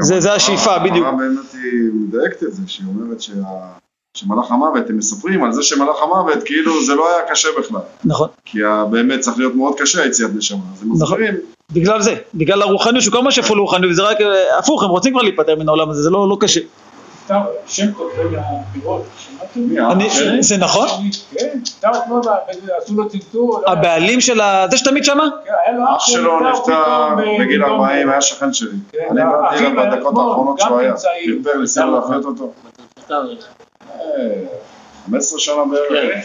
זה- 0.00 0.20
זה 0.20 0.32
השאיפה, 0.32 0.78
בדיוק. 0.78 1.06
הגמרא 1.06 1.10
באמת 1.18 1.52
היא 1.52 1.90
מדייקת 1.94 2.42
את 2.42 2.52
זה, 2.54 2.62
שהיא 2.66 2.86
אומרת 2.88 3.20
שה... 3.20 3.32
שמלאך 4.14 4.50
המוות, 4.50 4.90
הם 4.90 4.96
מספרים 4.98 5.44
על 5.44 5.52
זה 5.52 5.62
שמלאך 5.62 6.02
המוות, 6.02 6.42
כאילו 6.44 6.84
זה 6.84 6.94
לא 6.94 7.08
היה 7.16 7.26
קשה 7.30 7.48
בכלל. 7.58 7.80
נכון. 8.04 8.28
כי 8.44 8.58
באמת 8.90 9.20
צריך 9.20 9.38
להיות 9.38 9.54
מאוד 9.54 9.74
קשה 9.78 10.06
יציאת 10.06 10.30
נשמה. 10.34 10.58
אז 10.76 10.82
הם 10.82 10.92
מסבירים, 10.92 11.34
בגלל 11.72 12.02
זה, 12.02 12.14
בגלל 12.34 12.62
הרוחניות, 12.62 13.04
שכל 13.04 13.22
מה 13.22 13.30
שפה 13.30 13.56
לרוחניות, 13.56 13.94
זה 13.94 14.02
רק 14.02 14.20
אה, 14.20 14.58
הפוך, 14.58 14.82
הם 14.82 14.90
רוצים 14.90 15.12
כבר 15.12 15.22
להיפטר 15.22 15.56
מן 15.56 15.68
העולם 15.68 15.90
הזה, 15.90 16.02
זה 16.02 16.10
לא, 16.10 16.28
לא 16.28 16.36
קשה. 16.40 16.60
סתם, 17.24 17.40
שם 17.66 17.92
טוב 17.92 18.10
בין 18.30 18.40
הפירות, 18.40 19.02
שמעתם? 19.18 19.60
מי, 19.60 19.80
האח 19.80 19.92
אני, 19.92 20.10
שלי? 20.10 20.42
זה 20.42 20.56
נכון? 20.56 20.88
כן, 21.34 21.58
עשו 22.82 22.94
לו 22.94 23.08
צנתור, 23.08 23.60
לא- 23.66 23.72
הבעלים 23.72 24.20
של 24.20 24.40
ה... 24.40 24.66
זה 24.70 24.76
שתמיד 24.76 25.04
שמה? 25.04 25.28
כן, 25.44 25.78
אח 25.96 26.06
שלו 26.06 26.50
נפטר 26.50 26.72
אה, 26.72 27.14
בגיל 27.40 27.64
פתאום, 27.64 27.80
40, 27.80 28.10
היה 28.10 28.20
שכן 28.20 28.52
שלי. 28.52 28.68
כן, 28.92 28.98
אני 29.10 29.20
באתי 29.24 29.66
אליו 29.66 29.70
בדקות 29.76 30.14
האחרונות 30.16 30.60
שהוא 30.60 30.78
היה. 30.78 30.90
נמצאים. 30.90 31.42
פרפר, 31.44 31.58
ניסינו 31.58 32.00
להחיות 32.00 32.24
אותו. 32.24 32.52
אה, 34.00 34.60
15 35.06 35.38
שנה 35.38 35.54
בערך. 35.70 36.24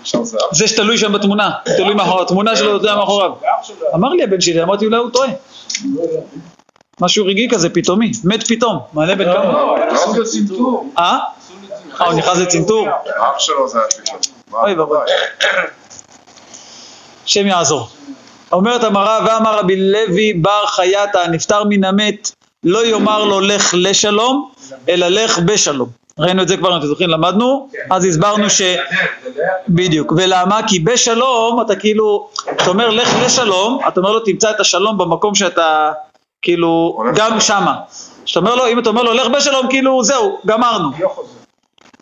עכשיו 0.00 0.20
זה 0.52 0.68
שתלוי 0.68 0.98
שם 0.98 1.12
בתמונה, 1.12 1.50
תלוי 1.76 1.94
מאחוריו, 1.94 2.22
התמונה 2.22 2.56
שלו 2.56 2.70
יודע 2.70 2.96
מאחוריו. 2.96 3.30
אמר 3.94 4.08
לי 4.08 4.22
הבן 4.22 4.40
שלי, 4.40 4.62
אמרתי 4.62 4.86
אולי 4.86 4.96
הוא 4.96 5.10
טועה. 5.10 5.30
לא. 5.94 6.02
משהו 7.00 7.26
רגעי 7.26 7.48
כזה, 7.50 7.70
פתאומי, 7.70 8.12
מת 8.24 8.46
פתאום, 8.48 8.78
מעלה 8.92 9.14
בן 9.14 9.24
כמה. 9.24 9.52
לא, 9.52 9.76
עשו 9.90 10.14
לו 10.14 10.24
צנתור. 10.24 10.92
אה? 10.98 11.18
אה, 12.00 12.06
הוא 12.06 12.14
נכנס 12.14 12.38
לצנתור? 12.38 12.88
אח 13.18 13.38
שלו 13.38 13.68
זה 13.68 13.78
השלישי. 13.88 14.30
אוי 14.52 14.74
ואבוי. 14.74 14.98
השם 17.24 17.46
יעזור. 17.46 17.88
אומרת 18.52 18.84
המראה, 18.84 19.18
ואמר 19.26 19.58
רבי 19.58 19.76
לוי 19.76 20.32
בר 20.32 20.66
חייתא, 20.66 21.26
נפטר 21.30 21.64
מן 21.64 21.84
המת, 21.84 22.30
לא 22.64 22.86
יאמר 22.86 23.24
לו 23.24 23.40
לך 23.40 23.74
לשלום, 23.78 24.50
אלא 24.88 25.08
לך 25.08 25.38
בשלום. 25.38 25.88
ראינו 26.18 26.42
את 26.42 26.48
זה 26.48 26.56
כבר, 26.56 26.78
אתם 26.78 26.86
זוכרים, 26.86 27.10
למדנו, 27.10 27.68
אז 27.90 28.04
הסברנו 28.04 28.50
ש... 28.50 28.62
בדיוק, 29.68 30.12
ולמה? 30.16 30.60
כי 30.68 30.78
בשלום 30.78 31.60
אתה 31.60 31.76
כאילו, 31.76 32.28
אתה 32.50 32.70
אומר 32.70 32.90
לך 32.90 33.08
לשלום, 33.24 33.78
אתה 33.88 34.00
אומר 34.00 34.12
לו 34.12 34.20
תמצא 34.20 34.50
את 34.50 34.60
השלום 34.60 34.98
במקום 34.98 35.34
שאתה 35.34 35.92
כאילו, 36.42 37.02
גם. 37.14 37.40
שמה. 37.40 37.74
שאתה 38.24 38.40
אומר 38.40 38.54
לו, 38.54 38.66
אם 38.66 38.78
אתה 38.78 38.88
אומר 38.88 39.02
לו 39.02 39.12
לך 39.12 39.26
בשלום, 39.26 39.66
כאילו 39.70 40.04
זהו, 40.04 40.38
גמרנו. 40.46 40.88
לא. 41.00 41.08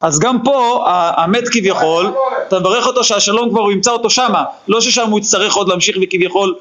אז 0.00 0.18
גם 0.18 0.42
פה, 0.44 0.84
המת 1.16 1.48
כביכול, 1.48 2.12
אתה 2.48 2.58
מברך 2.58 2.86
אותו 2.86 3.04
שהשלום 3.04 3.50
כבר 3.50 3.60
הוא 3.60 3.72
ימצא 3.72 3.90
אותו 3.90 4.10
שמה, 4.10 4.44
לא 4.68 4.80
ששם 4.80 5.10
הוא 5.10 5.18
יצטרך 5.18 5.54
עוד 5.54 5.68
להמשיך 5.68 5.96
וכביכול 6.02 6.54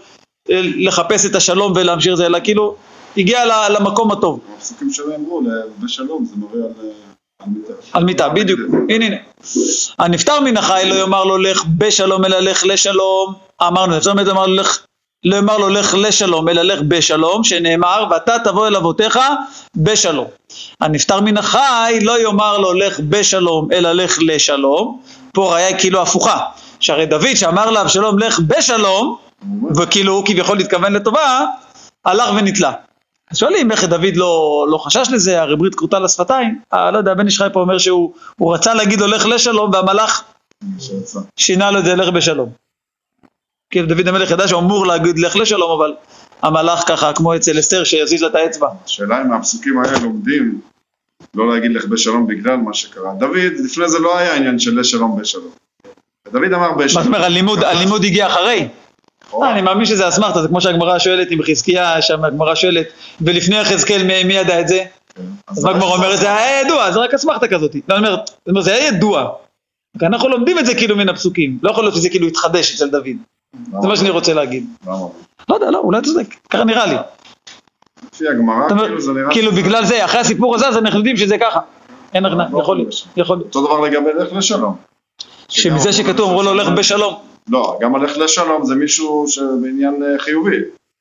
אה, 0.50 0.62
לחפש 0.64 1.26
את 1.26 1.36
השלום 1.36 1.74
ולהמשיך 1.76 2.14
זה, 2.14 2.26
אלא 2.26 2.40
כאילו 2.44 2.76
הגיע 3.18 3.70
למקום 3.70 4.12
הטוב, 4.12 4.40
הפסוקים 4.58 4.90
שלהם 4.92 5.26
אמרו, 5.26 5.42
בשלום, 5.80 6.26
זה 6.26 6.36
מראה 6.38 6.66
על... 6.66 7.09
על 7.94 8.04
מיטה. 8.04 8.30
בדיוק, 8.30 8.60
הנה 8.90 9.06
הנה. 9.06 9.16
הנפטר 10.00 10.40
מן 10.40 10.58
החי 10.58 10.84
לא 10.86 10.96
יאמר 10.96 11.24
לו 11.24 11.38
לך 11.38 11.64
בשלום 11.78 12.26
אלא 12.26 12.40
לך 12.40 12.64
לשלום, 12.64 13.34
אמרנו, 13.62 13.98
נפטר 13.98 14.14
מן 14.14 14.30
אמר 14.30 14.48
לו 14.48 14.54
לך, 14.54 14.80
לא 15.26 15.36
יאמר 15.36 15.58
לו 15.58 15.70
לך 15.70 15.94
לשלום 15.94 16.50
אלא 16.50 16.62
לך 16.62 16.80
בשלום, 16.88 17.44
שנאמר 17.44 18.06
ואתה 18.12 18.36
תבוא 18.44 18.68
אל 18.68 18.76
אבותיך 18.76 19.20
בשלום. 19.76 20.28
הנפטר 20.82 21.22
מן 21.22 21.38
החי 21.38 22.00
לא 22.02 22.22
יאמר 22.22 22.58
לו 22.58 22.74
לך 22.74 23.00
בשלום 23.00 23.72
אלא 23.72 23.92
לך 23.92 24.18
לשלום, 24.22 25.02
פה 25.34 25.54
ראיה 25.54 25.68
היא 25.68 25.76
כאילו 25.80 26.02
הפוכה, 26.02 26.40
שהרי 26.80 27.06
דוד 27.06 27.36
שאמר 27.36 27.72
לאבשלום 27.72 28.20
לך 28.20 28.40
בשלום, 28.40 29.18
וכאילו 29.76 30.14
הוא 30.14 30.26
כביכול 30.26 30.60
התכוון 30.60 30.94
לטובה, 30.94 31.46
הלך 32.06 32.30
ונתלה. 32.36 32.72
אז 33.32 33.38
שואלים 33.38 33.72
איך 33.72 33.84
דוד 33.84 34.16
לא, 34.16 34.66
לא 34.70 34.78
חשש 34.78 35.08
לזה, 35.12 35.42
הרי 35.42 35.56
ברית 35.56 35.76
כרותה 35.76 36.00
לשפתיים, 36.00 36.60
אה, 36.74 36.92
לא 36.92 36.98
יודע, 36.98 37.14
בן 37.14 37.26
איש 37.26 37.38
חי 37.38 37.48
פה 37.54 37.60
אומר 37.62 37.78
שהוא 37.78 38.14
הוא 38.38 38.54
רצה 38.54 38.74
להגיד 38.74 39.02
לו 39.02 39.08
לך 39.08 39.26
לשלום 39.26 39.72
והמלאך. 39.74 40.24
שינה 41.38 41.72
לו 41.72 41.80
את 41.80 41.86
זה 41.86 41.96
לך 41.96 42.10
בשלום. 42.10 42.50
כאילו 43.70 43.88
דוד 43.88 44.08
המלך 44.08 44.32
ידע 44.32 44.48
שהוא 44.48 44.60
אמור 44.62 44.88
להגיד 44.88 45.20
לך 45.20 45.36
לשלום, 45.36 45.72
אבל 45.72 45.94
המלאך 46.42 46.84
ככה 46.88 47.14
כמו 47.14 47.36
אצל 47.36 47.60
אסתר 47.60 47.84
שיזיז 47.84 48.22
לה 48.22 48.28
את 48.28 48.36
האצבע. 48.36 48.68
השאלה 48.86 49.22
אם 49.22 49.28
מהפסוקים 49.28 49.80
האלה 49.80 50.00
לומדים 50.00 50.62
לא 51.34 51.54
להגיד 51.54 51.72
לך 51.72 51.86
בשלום 51.86 52.28
בגלל 52.28 52.56
מה 52.56 52.74
שקרה. 52.74 53.14
דוד, 53.20 53.54
לפני 53.66 53.90
זה 53.90 54.00
לא 54.00 54.18
היה 54.18 54.36
עניין 54.36 54.60
של 54.60 54.80
לשלום 54.80 55.22
בשלום. 55.22 55.52
דוד 56.32 56.54
אמר 56.54 56.72
מה 56.72 56.78
זאת 56.78 56.78
בשלום. 56.78 57.06
אומרת, 57.08 57.24
הלימוד 57.64 58.04
הגיע 58.04 58.28
אחרי. 58.28 58.68
אה, 59.34 59.52
אני 59.52 59.62
מאמין 59.62 59.86
שזה 59.86 60.08
אסמכתה, 60.08 60.42
זה 60.42 60.48
כמו 60.48 60.62
שהגמרא 60.62 61.00
שואלת 61.00 61.32
עם 61.32 61.44
חזקיה, 61.44 62.02
שם 62.02 62.24
הגמרא 62.24 62.56
שואלת, 62.56 62.88
ולפני 63.22 63.56
יחזקאל 63.56 64.04
מי, 64.04 64.34
ידע 64.34 64.60
את 64.60 64.68
זה? 64.68 64.86
כן. 65.16 65.22
אז 65.48 65.64
מה 65.64 65.72
הגמרא 65.72 65.96
אומרת? 65.96 66.20
זה 66.20 66.36
היה 66.36 66.62
ידוע, 66.62 66.92
זה 66.92 67.00
רק 67.00 67.14
אסמכתה 67.14 67.48
כזאת. 67.48 67.76
לא, 67.88 67.96
אני 67.98 68.08
אומר, 68.48 68.62
זה 68.62 68.74
היה 68.74 68.88
ידוע. 68.88 69.30
אנחנו 70.02 70.30
לומדים 70.30 70.60
את 70.60 70.66
זה 70.66 70.76
כאילו 70.76 70.96
מן 70.96 71.10
הפסוקים, 71.10 71.58
לא 71.62 71.72
יכול 71.72 71.84
להיות 71.84 71.96
שזה 71.96 72.10
כאילו 72.10 72.28
התחדש 72.28 72.76
אצל 72.76 72.90
דוד. 72.90 73.18
זה 73.82 73.88
מה 73.88 73.98
שאני 73.98 74.10
רוצה 74.10 74.34
להגיד. 74.34 74.66
לא 75.50 75.56
יודע, 75.56 75.72
לא, 75.72 75.80
אולי 75.80 76.02
צודק, 76.02 76.28
ככה 76.50 76.64
נראה 76.64 76.86
לי. 76.86 76.96
לפי 78.14 78.28
הגמרא, 78.28 78.70
כאילו 78.70 79.02
זה 79.02 79.12
נראה... 79.14 79.32
כאילו 79.32 79.52
בגלל 79.52 79.86
זה, 79.86 80.06
אחרי 80.06 80.20
הסיפור 80.20 80.56
הזה, 80.56 80.68
אז 80.68 80.78
אנחנו 80.78 81.00
יודעים 81.00 81.18
שזה 81.18 81.38
ככה. 81.38 81.60
אין 82.14 82.26
הכנעה, 82.26 82.48
יכול 82.60 82.78
להיות, 82.78 82.94
יכול 83.18 83.38
להיות. 83.38 83.56
אותו 83.56 83.68
דבר 83.68 83.80
לגבי 83.80 84.10
לך 84.20 84.34
לשלום. 84.34 84.76
שמזה 85.50 85.94
שכתוב, 85.94 86.30
אמרו 86.30 86.44
לו, 86.44 86.54
לך 86.54 86.68
בשלום. 86.68 87.29
לא, 87.50 87.78
גם 87.82 87.96
הלך 87.96 88.18
לשלום 88.18 88.66
זה 88.66 88.76
מישהו 88.76 89.26
שבעניין 89.28 90.04
אה, 90.04 90.20
חיובי. 90.20 90.58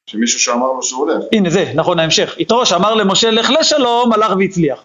שמישהו 0.08 0.40
שאמר 0.40 0.72
לו 0.72 0.82
שהוא 0.82 1.00
הולך. 1.00 1.24
הנה 1.32 1.50
זה, 1.50 1.72
נכון 1.74 1.98
ההמשך. 1.98 2.34
יתרו 2.38 2.66
שאמר 2.66 2.94
למשה 2.94 3.30
לך 3.30 3.50
לשלום, 3.60 4.12
הלך 4.12 4.32
והצליח. 4.38 4.84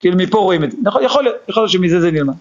כאילו 0.00 0.16
מפה 0.16 0.38
רואים 0.38 0.64
את 0.64 0.70
זה. 0.70 0.76
נכון, 0.82 1.04
יכול 1.04 1.24
להיות, 1.24 1.36
יכול 1.48 1.62
להיות 1.62 1.70
שמזה 1.70 2.00
זה 2.00 2.10
נלמד. 2.10 2.34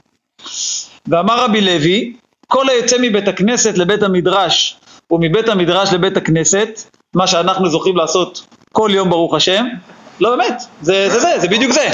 ואמר 1.08 1.44
רבי 1.44 1.62
לוי, 1.62 2.14
כל 2.48 2.70
היוצא 2.70 2.98
מבית 3.02 3.28
הכנסת 3.28 3.78
לבית 3.78 4.04
המדרש 4.04 4.78
ומבית 5.12 5.50
המדרש 5.50 5.94
לבית 5.94 6.18
הכנסת, 6.18 6.80
מה 7.16 7.28
שאנחנו 7.28 7.70
זוכים 7.70 7.98
לעשות 7.98 8.46
כל 8.72 8.90
יום 8.94 9.10
ברוך 9.10 9.34
השם, 9.34 9.66
לא 10.20 10.36
באמת, 10.36 10.62
זה 10.82 11.10
זה, 11.10 11.20
זה, 11.20 11.40
זה 11.40 11.48
בדיוק 11.48 11.72
זה. 11.72 11.90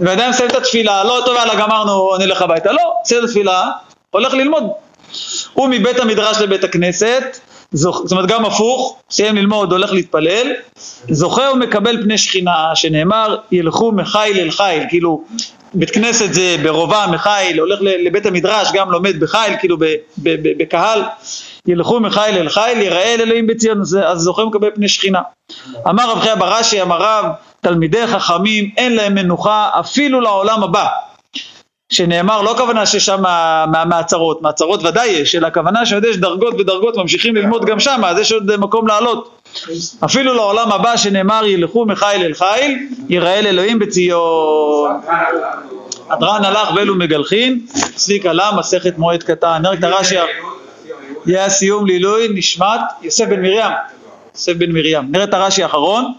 בן 0.00 0.08
אדם 0.08 0.30
מסיים 0.30 0.50
את 0.50 0.56
התפילה, 0.56 1.04
לא 1.04 1.22
טוב, 1.26 1.36
יאללה 1.36 1.54
גמרנו, 1.54 2.16
נלך 2.18 2.42
הביתה, 2.42 2.72
לא, 2.72 2.92
מסיים 3.02 3.24
את 3.24 3.28
התפילה, 3.28 3.70
הולך 4.10 4.34
ללמוד. 4.34 4.64
הוא 5.52 5.68
מבית 5.68 5.98
המדרש 6.00 6.38
לבית 6.38 6.64
הכנסת, 6.64 7.38
זוכ... 7.72 8.02
זאת 8.02 8.12
אומרת 8.12 8.28
גם 8.28 8.44
הפוך, 8.44 8.96
סיים 9.10 9.36
ללמוד, 9.36 9.72
הולך 9.72 9.92
להתפלל, 9.92 10.52
זוכה 11.10 11.42
ומקבל 11.54 12.02
פני 12.02 12.18
שכינה, 12.18 12.70
שנאמר 12.74 13.36
ילכו 13.52 13.92
מחיל 13.92 14.38
אל 14.38 14.50
חיל, 14.50 14.82
כאילו 14.88 15.24
בית 15.74 15.90
כנסת 15.90 16.32
זה 16.32 16.56
ברובע 16.62 17.06
מחיל, 17.06 17.60
הולך 17.60 17.78
לבית 17.82 18.26
המדרש, 18.26 18.68
גם 18.74 18.90
לומד 18.90 19.20
בחיל, 19.20 19.56
כאילו 19.60 19.76
בקהל, 20.58 21.02
ילכו 21.66 22.00
מחיל 22.00 22.36
אל 22.36 22.48
חיל, 22.48 22.82
יראה 22.82 23.14
אל 23.14 23.20
אלוהים 23.20 23.46
בציון, 23.46 23.80
אז 23.80 23.98
זוכה 24.14 24.42
ומקבל 24.42 24.70
פני 24.74 24.88
שכינה. 24.88 25.20
אמר 25.88 26.10
רב 26.10 26.20
חייא 26.20 26.34
בראשי, 26.34 26.82
אמר 26.82 26.98
רב, 27.00 27.24
תלמידי 27.60 28.06
חכמים 28.06 28.70
אין 28.76 28.96
להם 28.96 29.14
מנוחה 29.14 29.70
אפילו 29.80 30.20
לעולם 30.20 30.62
הבא. 30.62 30.86
שנאמר 31.92 32.42
לא 32.42 32.52
הכוונה 32.52 32.86
ששם 32.86 33.22
מהמעצרות, 33.66 34.42
מעצרות 34.42 34.84
ודאי 34.84 35.08
יש, 35.08 35.34
אלא 35.34 35.46
הכוונה 35.46 35.86
שעוד 35.86 36.04
יש 36.04 36.16
דרגות 36.16 36.54
ודרגות 36.60 36.96
ממשיכים 36.96 37.36
ללמוד 37.36 37.64
גם 37.64 37.80
שם, 37.80 38.00
אז 38.06 38.18
יש 38.18 38.32
עוד 38.32 38.56
מקום 38.56 38.86
לעלות. 38.86 39.30
אפילו 40.04 40.34
לעולם 40.34 40.72
הבא 40.72 40.96
שנאמר 40.96 41.46
ילכו 41.46 41.86
מחיל 41.86 42.22
אל 42.22 42.34
חיל, 42.34 42.78
יראה 43.08 43.40
לאלוהים 43.40 43.78
בציון. 43.78 45.00
הדרן 46.10 46.44
הלך 46.44 46.70
ואלו 46.76 46.94
מגלחין, 46.94 47.60
צדיק 47.94 48.26
עלה 48.26 48.50
מסכת 48.58 48.98
מועד 48.98 49.22
קטן. 49.22 49.62
נרק 49.62 49.78
את 49.78 49.84
הרש"י, 49.84 50.16
יהיה 51.26 51.44
הסיום 51.44 51.86
לעילוי 51.86 52.28
נשמת 52.34 52.80
יוסף 53.02 53.24
בן 53.24 53.42
מרים. 53.42 53.70
יוסף 54.34 54.52
בן 54.52 54.72
מרים. 54.72 55.02
נראה 55.10 55.24
את 55.24 55.34
הרש"י 55.34 55.62
האחרון. 55.62 56.12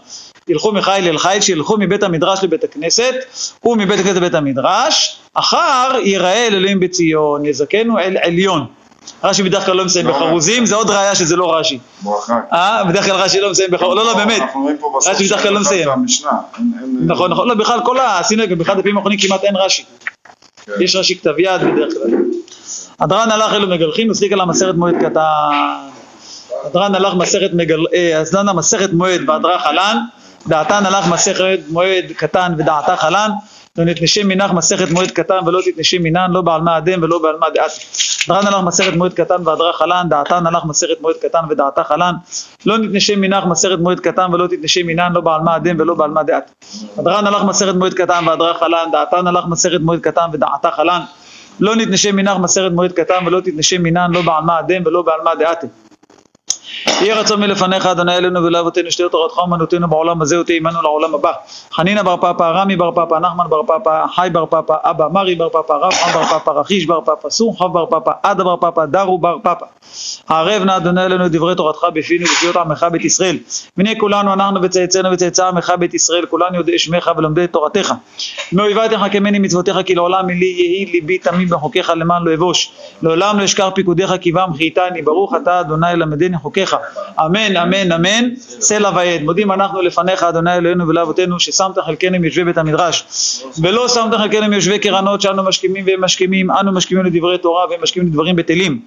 ילכו 0.48 0.72
מחיל 0.72 1.08
אל 1.08 1.18
חיל, 1.18 1.40
שילכו 1.40 1.76
מבית 1.78 2.02
המדרש 2.02 2.44
לבית 2.44 2.64
הכנסת, 2.64 3.14
ומבית 3.64 4.00
הכנסת 4.00 4.16
לבית 4.16 4.34
המדרש, 4.34 5.20
אחר 5.34 5.92
יראה 6.02 6.46
אל 6.46 6.54
אלוהים 6.54 6.80
בציון, 6.80 7.44
יזכנו 7.44 7.98
אל 7.98 8.16
עליון. 8.22 8.66
רש"י 9.24 9.42
בדרך 9.42 9.66
כלל 9.66 9.76
לא 9.76 9.84
מסיים 9.84 10.06
לא 10.06 10.12
בחרוזים, 10.12 10.66
זה 10.66 10.74
עוד 10.74 10.90
ראיה 10.90 11.14
שזה 11.14 11.36
לא 11.36 11.56
רש"י. 11.56 11.78
אה, 12.52 12.84
בדרך 12.84 13.04
כלל 13.04 13.16
רש"י 13.16 13.40
לא 13.40 13.50
מסיים 13.50 13.70
בחרוזים, 13.70 13.96
לא, 13.96 14.04
לא, 14.04 14.14
באמת. 14.14 14.42
רש"י 15.06 15.26
בדרך 15.26 15.42
כלל 15.42 15.52
לא 15.52 15.60
מסיים. 15.60 15.88
נכון, 17.06 17.30
נכון, 17.30 17.48
לא, 17.48 17.54
בכלל 17.54 17.80
כל 17.84 17.98
ה... 17.98 18.18
עשינו 18.18 18.42
באחד 18.58 18.78
הפעמים 18.78 18.96
האחרונים 18.96 19.18
כמעט 19.18 19.44
אין 19.44 19.56
רש"י. 19.56 19.84
כן. 20.66 20.72
יש 20.80 20.96
רש"י 20.96 21.18
כתב 21.18 21.38
יד 21.38 21.60
בדרך 21.60 21.92
כלל. 21.92 22.18
הדרן 23.00 23.30
הלך 23.30 23.52
אלו 23.52 23.68
מגלחים, 23.68 24.10
נסריק 24.10 24.32
על 24.32 24.40
המסכת 24.40 24.74
מועד 24.74 24.94
קטן. 24.94 25.20
הדרן 26.64 26.94
הלך 26.94 27.14
מסכת 27.14 27.50
מגל... 27.52 27.78
אה, 27.94 28.18
אז 28.18 28.30
דנה 28.30 28.52
מסכת 28.52 28.92
מועד 28.92 29.20
והדרה 29.28 29.58
חלן. 29.58 29.96
דעתן 30.48 30.86
הלך 30.86 31.08
מסכת 31.08 31.58
מועד 31.68 32.04
קטן 32.16 32.52
ודעתה 32.58 32.96
חלן, 32.96 33.30
לא 33.78 33.84
נתנשי 33.84 34.22
מנך 34.22 34.52
מסכת 34.52 34.90
מועד 34.90 35.10
קטן 35.10 35.38
ולא 35.46 35.60
תתנשי 35.64 35.98
מנן, 35.98 36.30
לא 36.30 36.40
בעל 36.40 36.60
מה 36.60 36.78
אדם 36.78 37.02
ולא 37.02 37.18
בעל 37.18 37.36
מה 37.40 37.46
דעת. 37.54 37.70
דרן 38.28 38.46
הלך 38.46 38.60
מסכת 38.64 38.92
מועד 38.96 39.14
קטן 39.14 39.48
והדרה 39.48 39.72
חלן, 39.72 40.06
דעתן 40.08 40.46
הלך 40.46 40.64
מסכת 40.64 41.00
מועד 41.00 41.16
קטן 41.16 41.38
ודעתה 41.50 41.84
חלן, 41.84 42.14
לא 42.66 42.78
נתנשי 42.78 43.16
מנך 43.16 43.44
מסכת 43.44 43.78
מועד 43.78 44.00
קטן 44.00 44.34
ולא 44.34 44.46
תתנשי 44.46 44.82
מנן, 44.82 45.12
לא 45.12 45.20
בעל 45.20 45.40
מה 45.40 45.56
אדם 45.56 45.76
ולא 45.80 45.94
בעל 45.94 46.10
מה 46.10 46.22
דעת. 46.22 46.50
דרן 46.96 47.26
הלך 47.26 47.42
מסכת 47.44 47.74
מועד 47.74 47.94
קטן 47.94 48.28
והדרה 48.28 48.54
חלן, 48.54 48.88
דעתן 48.92 49.26
הלך 49.26 49.44
מסכת 49.46 49.80
מועד 49.80 50.00
קטן 50.00 50.28
ודעתה 50.32 50.70
חלן, 50.70 51.00
לא 51.60 51.76
נתנשי 51.76 52.12
מנך 52.12 52.38
מסכת 52.38 52.70
מועד 52.72 52.92
קטן 52.92 53.26
ולא 53.26 53.40
תתנשי 53.40 53.78
מנן, 53.78 54.10
לא 54.12 54.22
בעל 54.22 54.44
מה 54.44 54.58
אדם 54.58 54.82
ולא 54.86 55.02
בעל 55.02 55.20
מה 55.24 55.34
דעתה. 55.34 55.66
יהי 56.86 57.12
רצון 57.12 57.40
מלפניך 57.40 57.86
אדוני 57.86 58.16
אלוהינו 58.16 58.44
ולאבותינו 58.44 58.90
שתהיה 58.90 59.08
תורתך 59.08 59.38
אומנותינו 59.38 59.88
בעולם 59.88 60.22
הזה 60.22 60.40
ותהיה 60.40 60.56
עמנו 60.56 60.82
לעולם 60.82 61.14
הבא. 61.14 61.32
חנינא 61.74 62.02
בר 62.02 62.16
פפא 62.16 62.42
רמי 62.42 62.76
בר 62.76 62.90
פפא 62.90 63.14
נחמן 63.14 63.44
בר 63.48 63.62
פפא 63.62 64.04
חי 64.14 64.28
בר 64.32 64.46
פפא 64.46 64.74
אבא 64.82 65.08
מרי 65.12 65.34
בר 65.34 65.48
פפא 65.48 65.72
רב 65.72 65.92
חם 65.92 66.12
בר 66.12 66.24
פפא 66.24 66.50
רכיש 66.50 66.86
בר 66.86 67.00
פפא 67.00 67.30
סומך 67.30 67.60
בר 67.60 67.86
פפא 67.86 68.10
עדה 68.22 68.44
בר 68.44 68.56
פפא 68.56 68.84
דרו 68.84 69.18
בר 69.18 69.36
פפא 69.42 69.64
הערב 70.28 70.62
נא 70.62 70.76
אדוני 70.76 71.04
אלוהינו 71.04 71.28
דברי 71.28 71.54
תורתך 71.54 71.84
בפינו 71.94 72.24
ובפיות 72.24 72.56
עמך 72.56 72.86
בית 72.92 73.04
ישראל. 73.04 73.38
והנה 73.76 73.90
כולנו 73.98 74.32
אנחנו 74.32 74.62
וצאצאינו 74.62 75.12
וצאצא 75.12 75.46
עמך 75.46 75.72
בית 75.78 75.94
ישראל 75.94 76.26
כולנו 76.26 76.56
יודעי 76.56 76.78
שמך 76.78 77.10
ולומדי 77.16 77.46
תורתך. 77.46 77.92
מאויבי 78.52 78.80
תחכמני 78.90 79.38
מצוותיך 79.38 79.76
כי 79.86 79.94
לעולם 79.94 80.28
לי 80.28 80.46
יהי 80.46 80.86
ליבי 80.86 81.18
תמים 81.18 81.48
בחוקיך 81.48 81.92
למען 81.96 82.22
לא 82.24 82.34
אבוש. 82.34 82.72
לעולם 83.02 83.38
לא 83.38 83.44
אשכח 83.44 83.68
פיקודיך 83.74 84.12
כי 84.20 84.32
בם 84.32 84.48
חייתני 84.56 85.02
ברוך 85.02 85.34
אתה 85.42 85.60
אדוני 85.60 85.96
למדני 85.96 86.38
חוקיך 86.38 86.59
אמן 87.20 87.56
אמן 87.56 87.92
אמן. 87.92 88.28
סלע 88.36 88.90
ועד. 88.94 89.22
מודים 89.22 89.52
אנחנו 89.52 89.82
לפניך 89.82 90.22
אדוני 90.22 90.54
אלוהינו 90.54 90.88
ולאבותינו 90.88 91.40
ששמת 91.40 91.78
חלקנו 91.78 92.20
מיושבי 92.20 92.44
בית 92.44 92.58
המדרש. 92.58 93.04
ולא 93.62 93.88
שמת 93.88 94.14
חלקנו 94.14 94.48
מיושבי 94.48 94.78
קרנות 94.78 95.20
שאנו 95.20 95.42
משכימים 95.42 95.84
והם 95.86 96.04
משכימים. 96.04 96.50
אנו 96.50 96.72
משכימים 96.72 97.04
לדברי 97.04 97.38
תורה 97.38 97.64
והם 97.70 97.82
משכימים 97.82 98.08
לדברים 98.08 98.36
בטלים. 98.36 98.80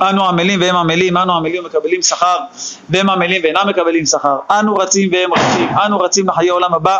אנו 0.00 0.28
עמלים 0.28 0.60
והם 0.60 0.76
עמלים, 0.76 1.16
אנו 1.16 1.32
עמלים 1.32 1.64
ומקבלים 1.64 2.02
שכר 2.02 2.36
והם 2.90 3.10
עמלים 3.10 3.40
ואינם 3.44 3.68
מקבלים 3.68 4.06
שכר, 4.06 4.36
אנו 4.50 4.74
רצים 4.74 5.10
והם 5.12 5.32
רצים, 5.32 5.68
אנו 5.86 6.00
רצים 6.00 6.28
לחיי 6.28 6.48
עולם 6.48 6.74
הבא 6.74 6.96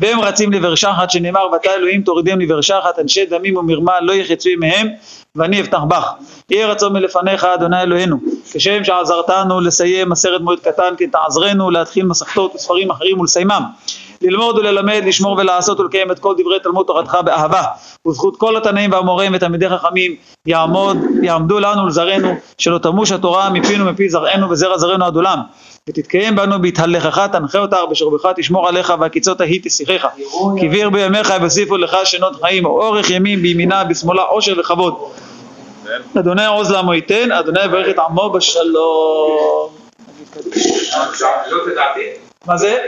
והם 0.00 0.20
רצים 0.20 0.52
לברשחת 0.52 1.10
שנאמר 1.10 1.46
ואתה 1.52 1.70
אלוהים 1.74 2.02
תורידם 2.02 2.40
לברשחת 2.40 2.98
אנשי 2.98 3.26
דמים 3.26 3.56
ומרמה 3.56 4.00
לא 4.00 4.12
יחצו 4.12 4.50
עמהם 4.50 4.88
ואני 5.36 5.60
אפתח 5.60 5.80
בך. 5.88 6.12
יהי 6.50 6.64
רצון 6.64 6.92
מלפניך 6.92 7.44
אדוני 7.44 7.82
אלוהינו 7.82 8.16
כשם 8.52 8.84
שעזרתנו 8.84 9.60
לסיים 9.60 10.12
עשרת 10.12 10.40
מועד 10.40 10.58
קטן 10.58 10.94
כי 10.98 11.06
תעזרנו 11.06 11.70
להתחיל 11.70 12.04
מסכתות 12.04 12.54
וספרים 12.54 12.90
אחרים 12.90 13.20
ולסיימם. 13.20 13.62
ללמוד 14.22 14.58
וללמד, 14.58 15.02
לשמור 15.06 15.38
ולעשות 15.38 15.80
ולקיים 15.80 16.10
את 16.10 16.18
כל 16.18 16.34
דברי 16.38 16.60
תלמוד 16.60 16.86
תורתך 16.86 17.18
באהבה. 17.24 17.62
וזכות 18.08 18.36
כל 18.36 18.56
התנאים 18.56 18.92
והמורים 18.92 19.32
ותלמידי 19.34 19.68
חכמים 19.68 20.14
יעמוד, 20.46 20.96
יעמדו 21.22 21.60
לנו 21.60 21.84
ולזרענו 21.84 22.34
שלא 22.58 22.78
תמוש 22.78 23.12
התורה 23.12 23.50
מפינו 23.50 23.84
מפי 23.84 24.08
זרענו 24.08 24.50
וזרע 24.50 24.78
זרענו 24.78 25.04
עד 25.04 25.16
עולם 25.16 25.38
ותתקיים 25.88 26.36
בנו 26.36 26.62
בהתהלכך 26.62 27.18
תנחה 27.32 27.58
אותך 27.58 27.76
בשרבך 27.90 28.26
תשמור 28.36 28.68
עליך 28.68 28.92
והקיצות 29.00 29.40
ההיא 29.40 29.60
תשיחך. 29.64 30.06
כי 30.60 30.68
ביר 30.68 30.90
בימיך 30.90 31.32
יוסיפו 31.42 31.76
לך 31.76 31.96
שנות 32.04 32.40
חיים 32.40 32.64
אורך 32.64 33.10
ימים 33.10 33.42
בימינה 33.42 33.84
בשמאלה 33.84 34.22
עושר 34.22 34.60
וכבוד 34.60 34.94
אדוני 36.18 36.46
עוז 36.46 36.70
לעמו 36.70 36.94
ייתן 36.94 37.32
אדוני 37.32 37.64
יברך 37.64 37.88
את 37.90 37.98
עמו 37.98 38.30
בשלום 38.30 39.78
מה 42.46 42.56
זה? 42.56 42.78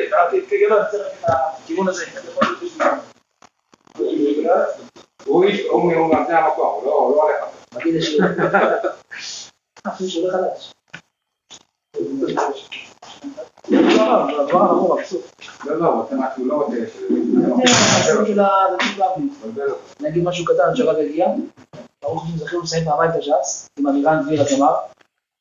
הוא 5.26 5.44
המקום, 6.34 6.68
הוא 6.74 6.86
לא 6.86 6.92
הולך. 6.92 7.36
נגיד 20.00 20.24
משהו 20.24 20.44
קטן 20.44 20.76
שרק 20.76 20.96
הגיע, 20.98 21.26
ברוך 22.02 22.24
השם 22.24 22.36
זכינו 22.36 22.62
לסיים 22.62 22.84
פעמיים 22.84 23.10
את 23.10 23.16
הש"ס, 23.16 23.68
עם 23.78 23.86
אמירן 23.86 24.22
דביר 24.22 24.42
הגמר, 24.42 24.74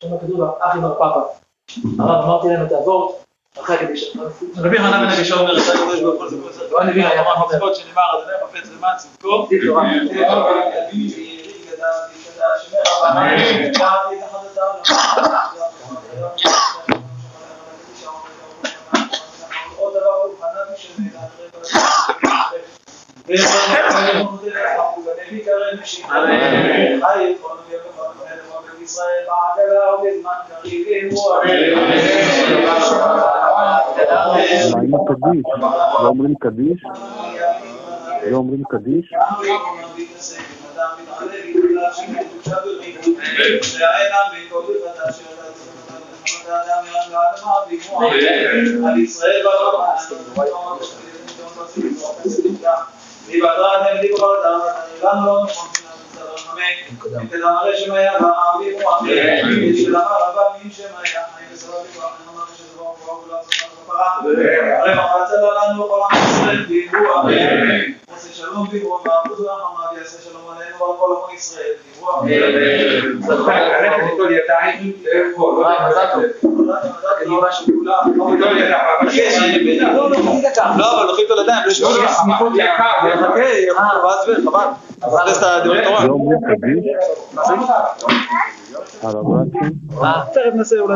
שם 0.03 0.17
כתוב 0.17 0.55
אחי 0.59 0.79
בר 0.79 0.93
פאפה. 0.93 1.21
הרב 1.99 2.23
אמרתי 2.23 2.47
להם 2.47 2.65
את 2.65 2.71
האבות, 2.71 3.23
אחרי 3.59 3.75
הקדיש. 3.75 4.17
רבי 4.57 4.77
חנן 4.77 5.05
בן 5.05 5.13
אבישע 5.13 5.35
אומר, 5.35 5.57
אתה 5.57 5.71
הקדוש 5.71 6.01
ברוך 6.01 6.21
הוא 6.21 6.29
זכות 6.29 6.51
צדקו, 6.51 6.79
הנביא 6.81 7.07
היה 7.07 7.21
אמר 7.21 7.45
מצוות 7.45 7.75
שנאמר, 7.75 8.01
אדוני 8.19 8.37
חפץ 8.43 8.69
למען 8.69 8.97
צדקו, 8.97 9.47
Amém. 26.09 27.01
Aí, 27.03 27.37
quando 27.41 27.61
eu 27.69 27.79
levanto, 27.79 28.23
eu 28.23 28.35
levanto 28.35 28.71
aqui, 28.71 28.87
sai, 28.87 29.23
paga, 29.25 29.67
grau, 29.69 30.01
desmanca, 30.01 30.59
e 30.63 30.85
derruba. 30.85 31.41
Amém. 31.41 31.73
Amém. 31.73 32.03
Amém. 34.09 34.55
Amém. 34.67 34.67
Amém. 34.67 35.43
Amém. 36.83 37.59
Eu 38.21 38.37
amo 38.37 38.53
o 38.55 38.67
Kadesh. 38.67 39.09
Amém. 39.13 39.61
אצל 57.27 57.43
הרשם 57.43 57.91
היה 57.93 58.11
בערבי 58.19 58.73
רוח, 58.73 59.01
אצל 59.01 59.95
הרב 59.95 60.37
מין 60.63 60.71
שם 60.71 60.83
היה, 61.03 61.21
הרי 64.79 64.93
מחצה 64.95 65.35
לנו 65.37 65.87
כל 65.87 66.01
עם 66.11 66.21
ישראל 66.25 66.65
דיברו, 66.65 67.21
אמן. 67.21 67.98
עושה 68.19 68.33
שלום 68.33 68.67
דיברו 68.71 68.99
ועבוד 69.05 69.45
רחמה 69.45 69.85
ויעשה 69.95 70.21
שלום 70.21 70.41
עלינו 70.47 70.75
ועל 70.79 70.91
כל 70.99 71.05
עמו 71.05 71.35
ישראל 71.35 71.71
אמן. 72.19 72.29
ללכת 73.81 74.03
ליטול 74.11 74.31
ידיים, 74.31 74.93
לא 75.35 75.65
אה, 75.65 75.89
משהו 77.49 77.65
כולם, 77.79 78.31
ליטול 78.31 78.57
ידיים, 78.57 78.73
אבל 79.01 79.09
יש, 79.13 79.37
לא, 79.81 80.09
לא. 80.09 80.17
לא, 80.77 81.01
אבל 81.03 81.13
לא, 82.03 82.03
סמיכות 82.07 82.51
יקר, 82.55 82.83
חכה, 83.15 83.49
חבל. 84.45 84.67
אחרי 85.01 85.33
שאתה 85.33 85.59
דברי 85.65 85.81
תורה. 85.85 86.05
לא 86.05 86.15
על 89.03 89.13
הבתים 89.17 89.71
אה, 90.03 90.21
תכף 90.33 90.53
נעשה 90.55 90.75
אולי. 90.75 90.87